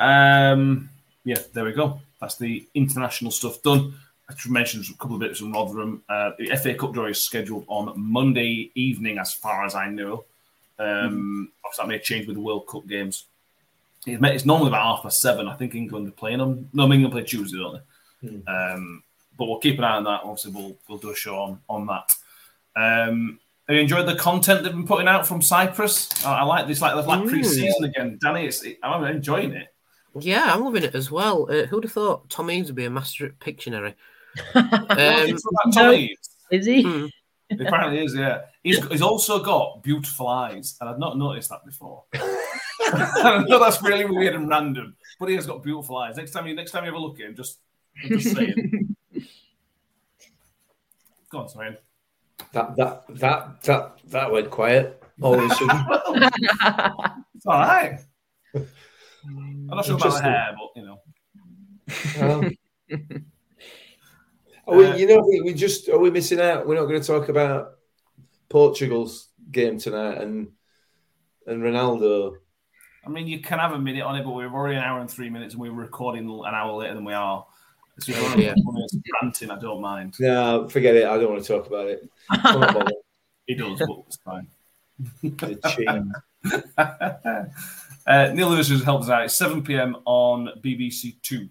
[0.00, 0.90] Um,
[1.22, 2.00] yeah, there we go.
[2.20, 3.94] That's the international stuff done.
[4.30, 6.02] I should mention a couple of bits from Rotherham.
[6.08, 10.24] Uh, the FA Cup draw is scheduled on Monday evening, as far as I know.
[10.78, 13.24] Um, Obviously, that may change with the World Cup games.
[14.06, 15.48] It's, normally about half past seven.
[15.48, 16.68] I think England are playing them.
[16.72, 17.80] No, England play Tuesday, don't
[18.22, 18.52] they?
[18.52, 19.02] Um,
[19.36, 20.20] but we'll keep an eye on that.
[20.24, 22.14] Obviously, we'll we'll do a show on on that.
[22.76, 26.08] Um, have you enjoyed the content they've been putting out from Cyprus?
[26.24, 27.28] I, I like this, like like Mm.
[27.28, 28.18] pre-season again.
[28.22, 29.74] Danny, it's, I'm enjoying it.
[30.18, 31.46] Yeah, I'm loving it as well.
[31.50, 33.94] Uh, who'd have thought Tom Eaves would be a master at Pictionary?
[34.54, 34.68] Um,
[35.64, 36.30] um, Tom Eaves.
[36.50, 36.82] Is he?
[36.84, 37.10] mm,
[37.50, 38.42] He apparently is, yeah.
[38.62, 42.04] He's, he's also got beautiful eyes, and I've not noticed that before.
[42.14, 46.16] I know that's really weird and random, but he has got beautiful eyes.
[46.16, 47.58] Next time you next time you have a look at him, just
[48.02, 48.36] I'm just.
[51.30, 51.76] Go on, sorry.
[52.52, 55.84] That that that that that went quiet all of a sudden.
[57.34, 58.00] It's all right.
[58.54, 61.00] I'm not sure about the hair, but you know.
[62.18, 62.50] Well,
[64.68, 66.66] are we, you know, we, we just are we missing out?
[66.66, 67.78] We're not going to talk about
[68.48, 70.48] Portugal's game tonight and
[71.46, 72.36] and Ronaldo.
[73.06, 75.10] I mean, you can have a minute on it, but we're already an hour and
[75.10, 77.46] three minutes, and we're recording an hour later than we are.
[78.00, 78.54] So if you want Yeah.
[78.54, 80.14] to ranting, I don't mind.
[80.20, 81.06] No, forget it.
[81.06, 82.08] I don't want to talk about it.
[82.30, 82.86] I'm.
[83.46, 86.12] He does, but it's fine.
[88.06, 89.24] Uh, Neil Lewis has helped us out.
[89.24, 89.96] It's 7 p.m.
[90.06, 91.46] on BBC Two,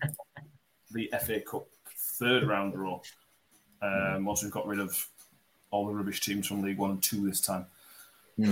[0.91, 1.67] the FA Cup
[2.19, 3.01] third round draw.
[3.81, 5.07] Um, once we've got rid of
[5.71, 7.65] all the rubbish teams from League One and Two this time.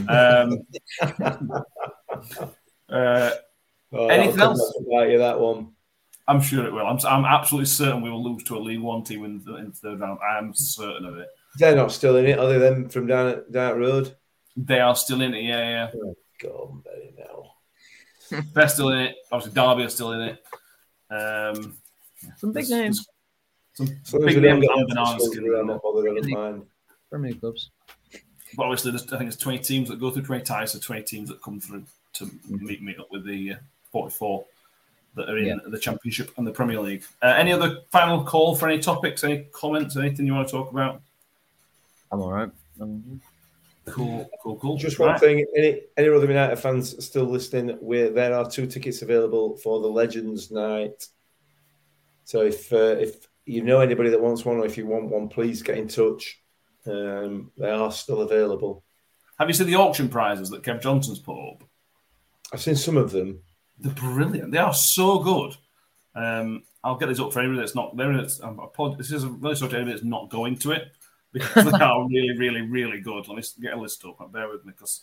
[0.07, 0.65] Um,
[2.89, 3.31] uh,
[3.93, 4.59] Oh, anything else?
[4.59, 5.71] back to bite you, that one.
[6.27, 6.85] I'm sure it will.
[6.85, 9.65] I'm, I'm absolutely certain we will lose to a League One team in the, in
[9.67, 10.19] the third round.
[10.19, 11.29] I'm certain of it.
[11.57, 14.15] They're not still in it, other than from down at down at road.
[14.57, 15.43] They are still in it.
[15.43, 16.11] Yeah, yeah.
[16.41, 18.41] God, very now.
[18.53, 19.15] They're still in it.
[19.31, 20.43] Obviously, Derby are still in it.
[21.09, 21.77] Um,
[22.37, 23.07] Some big names.
[23.75, 25.49] Some So big names get and lots of banana schools skin.
[25.49, 26.65] around, not bothered, I don't mind.
[27.09, 27.69] Premier clubs.
[28.55, 31.29] But obviously, I think there's 20 teams that go through 20 ties, so 20 teams
[31.29, 33.55] that come through to meet meet up with the uh,
[33.91, 34.45] 44
[35.15, 35.55] that are in Yeah.
[35.67, 37.03] the Championship and the Premier League.
[37.21, 40.71] Uh, any other final call for any topics, any comments, anything you want to talk
[40.71, 41.01] about?
[42.11, 42.49] I'm all right.
[42.79, 43.21] Um,
[43.87, 44.77] Cool, cool, cool.
[44.77, 45.19] Just one Right.
[45.19, 47.77] thing, any any other United fans still listening?
[47.81, 51.07] Where there are two tickets available for the Legends Night.
[52.23, 55.29] So if uh, if you know anybody that wants one, or if you want one,
[55.29, 56.41] please get in touch.
[56.85, 58.83] Um, they are still available.
[59.39, 61.63] Have you seen the auction prizes that Kev Johnson's put up?
[62.53, 63.39] I've seen some of them.
[63.79, 64.51] They're brilliant.
[64.51, 65.55] They are so good.
[66.15, 68.13] Um, I'll get this up for anybody that's not there.
[68.13, 70.91] It's, um, apolog- this is a really sorry to anybody that's not going to it
[71.33, 73.27] because they are really, really, really good.
[73.27, 74.31] Let me get a list up.
[74.31, 75.01] Bear with me because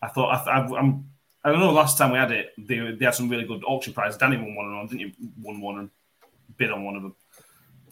[0.00, 1.10] I thought I, th- I, I'm.
[1.44, 1.70] I don't know.
[1.72, 4.18] Last time we had it, they, they had some really good auction prizes.
[4.18, 5.28] Danny won one of them, didn't you?
[5.40, 5.90] Won one and
[6.56, 7.14] bid on one of them.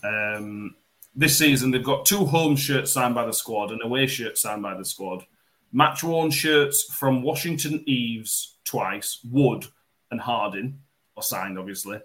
[0.04, 0.76] Um,
[1.16, 4.62] this season, they've got two home shirts signed by the squad, an away shirt signed
[4.62, 5.24] by the squad,
[5.72, 9.66] match worn shirts from Washington Eaves twice, Wood
[10.10, 10.80] and Harding
[11.16, 12.00] are signed, obviously.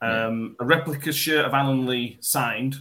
[0.00, 2.76] Um, a replica shirt of Alan Lee signed,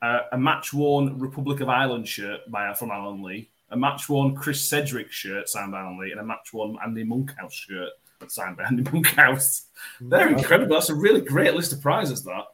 [0.00, 4.36] uh, a match worn Republic of Ireland shirt by from Alan Lee, a match worn
[4.36, 7.90] Chris Sedgwick shirt signed by Alan Lee, and a match worn Andy Monkhouse shirt
[8.28, 9.66] signed by Andy Monkhouse.
[10.00, 10.74] They're incredible.
[10.74, 12.22] That's a really great list of prizes.
[12.22, 12.44] That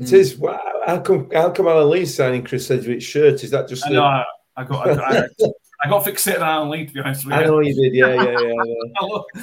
[0.00, 0.06] Mm.
[0.06, 0.36] It is.
[0.38, 1.28] Wow, how come?
[1.32, 3.44] How come Alan Lee's signing Chris Sedgwick's shirt?
[3.44, 3.86] Is that just?
[3.86, 4.02] I know.
[4.02, 4.24] I,
[4.56, 4.88] I got.
[4.88, 5.26] I got, I,
[5.84, 6.86] I got fixated on Alan Lee.
[6.86, 7.94] To be honest with you, I know you did.
[7.94, 8.54] Yeah, yeah, yeah.
[9.02, 9.18] yeah.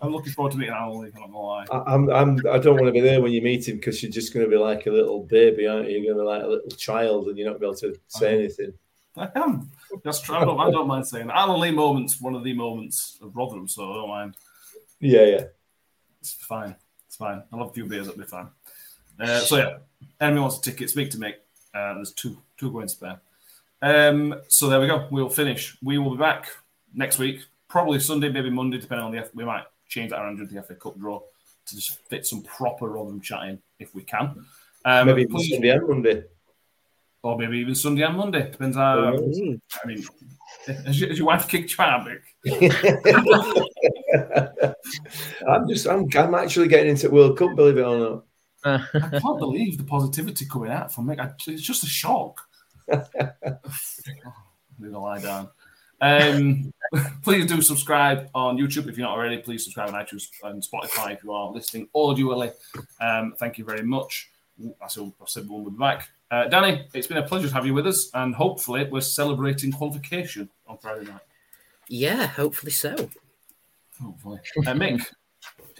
[0.00, 1.10] I I'm looking forward to meeting Alan Lee.
[1.14, 1.66] I'm not gonna lie.
[1.72, 4.12] I- I'm, I'm, I don't want to be there when you meet him because you're
[4.12, 5.98] just going to be like a little baby, aren't you?
[5.98, 7.96] You're going to be like a little child, and you're not going to be able
[7.96, 8.72] to say anything.
[9.16, 9.68] I am.
[10.04, 10.36] That's true.
[10.36, 11.36] I don't, I don't mind saying that.
[11.36, 14.36] Alan Lee moments, one of the moments of Rotherham, so I don't mind.
[15.00, 15.44] Yeah, yeah.
[16.20, 16.76] It's fine.
[17.08, 17.42] It's fine.
[17.52, 18.06] I'll have a few beers.
[18.06, 18.48] That'll be fine.
[19.20, 19.76] Uh, so yeah,
[20.20, 21.34] anyone wants a ticket, speak to me.
[21.74, 23.20] Uh, there's two two going spare.
[23.82, 25.06] Um, so there we go.
[25.10, 25.76] We'll finish.
[25.82, 26.48] We will be back
[26.94, 29.18] next week, probably Sunday, maybe Monday, depending on the.
[29.18, 31.20] F- We might change that around during the FA Cup draw
[31.66, 34.44] to just fit some proper Rotherham chatting if we can.
[34.84, 36.22] Um, Maybe please- Sunday and Monday.
[37.22, 38.50] or maybe even Sunday and Monday.
[38.50, 39.12] Depends how.
[39.16, 39.60] Mm.
[39.82, 40.04] I mean,
[40.86, 42.20] has your, has your wife kicked you out, Mick?
[45.48, 48.24] I'm just, I'm, I'm actually getting into World Cup, believe it or not.
[48.64, 51.20] I can't believe the positivity coming out from Mick.
[51.20, 52.40] I, it's just a shock.
[52.92, 53.58] I'm
[54.80, 55.48] gonna lie down.
[56.00, 56.72] Um,
[57.22, 59.38] please do subscribe on YouTube if you're not already.
[59.38, 62.50] Please subscribe on iTunes and Spotify if you are listening audibly.
[63.00, 64.30] Um, thank you very much.
[64.82, 66.08] I said, I said we'll be back.
[66.30, 69.72] Uh, Danny, it's been a pleasure to have you with us, and hopefully we're celebrating
[69.72, 71.20] qualification on Friday night.
[71.88, 73.08] Yeah, hopefully so.
[74.02, 75.06] Hopefully, uh, Mick,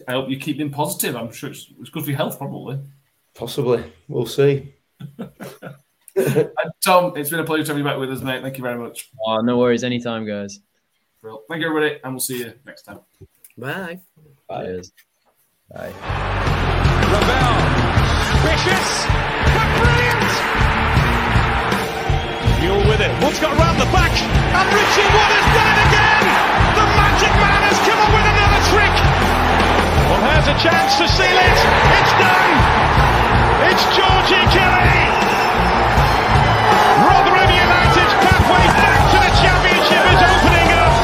[0.07, 1.17] I hope you keep being positive.
[1.17, 2.79] I'm sure it's, it's good for your health, probably.
[3.35, 3.85] Possibly.
[4.09, 4.75] We'll see.
[6.19, 8.43] And Tom, it's been a pleasure to have you back with us, mate.
[8.43, 9.09] Thank you very much.
[9.25, 9.85] oh, no worries.
[9.85, 10.59] Anytime, guys.
[11.23, 13.01] Well, thank you, everybody, and we'll see you next time.
[13.57, 14.01] Bye.
[14.51, 14.93] Cheers.
[15.71, 15.93] Bye.
[17.07, 17.55] Ravel.
[18.43, 19.07] Vicious.
[19.55, 20.27] But brilliant.
[22.63, 23.13] Mule with it.
[23.23, 24.15] Wood's got around the back.
[24.19, 26.25] And Richie Wood has done it again.
[26.79, 29.18] The magic man has come up with another trick.
[30.09, 31.59] Well, here's a chance to seal it.
[32.01, 32.57] It's done.
[33.69, 34.97] It's Georgie Kelly.
[37.05, 40.95] Rotherham United's pathway back to the championship is opening up.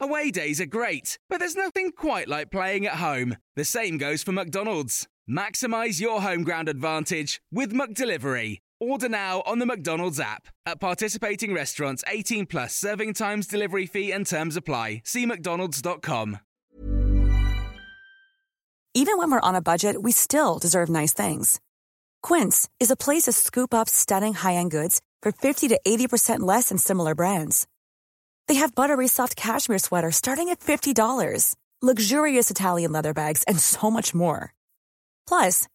[0.00, 3.36] Away days are great, but there's nothing quite like playing at home.
[3.56, 5.08] The same goes for McDonald's.
[5.28, 8.58] Maximize your home ground advantage with McDelivery.
[8.82, 10.48] Order now on the McDonald's app.
[10.66, 15.02] At participating restaurants, 18 plus serving times, delivery fee, and terms apply.
[15.04, 16.40] See McDonald's.com.
[18.94, 21.60] Even when we're on a budget, we still deserve nice things.
[22.24, 26.40] Quince is a place to scoop up stunning high end goods for 50 to 80%
[26.40, 27.68] less than similar brands.
[28.48, 33.92] They have buttery soft cashmere sweaters starting at $50, luxurious Italian leather bags, and so
[33.92, 34.52] much more.
[35.28, 35.68] Plus,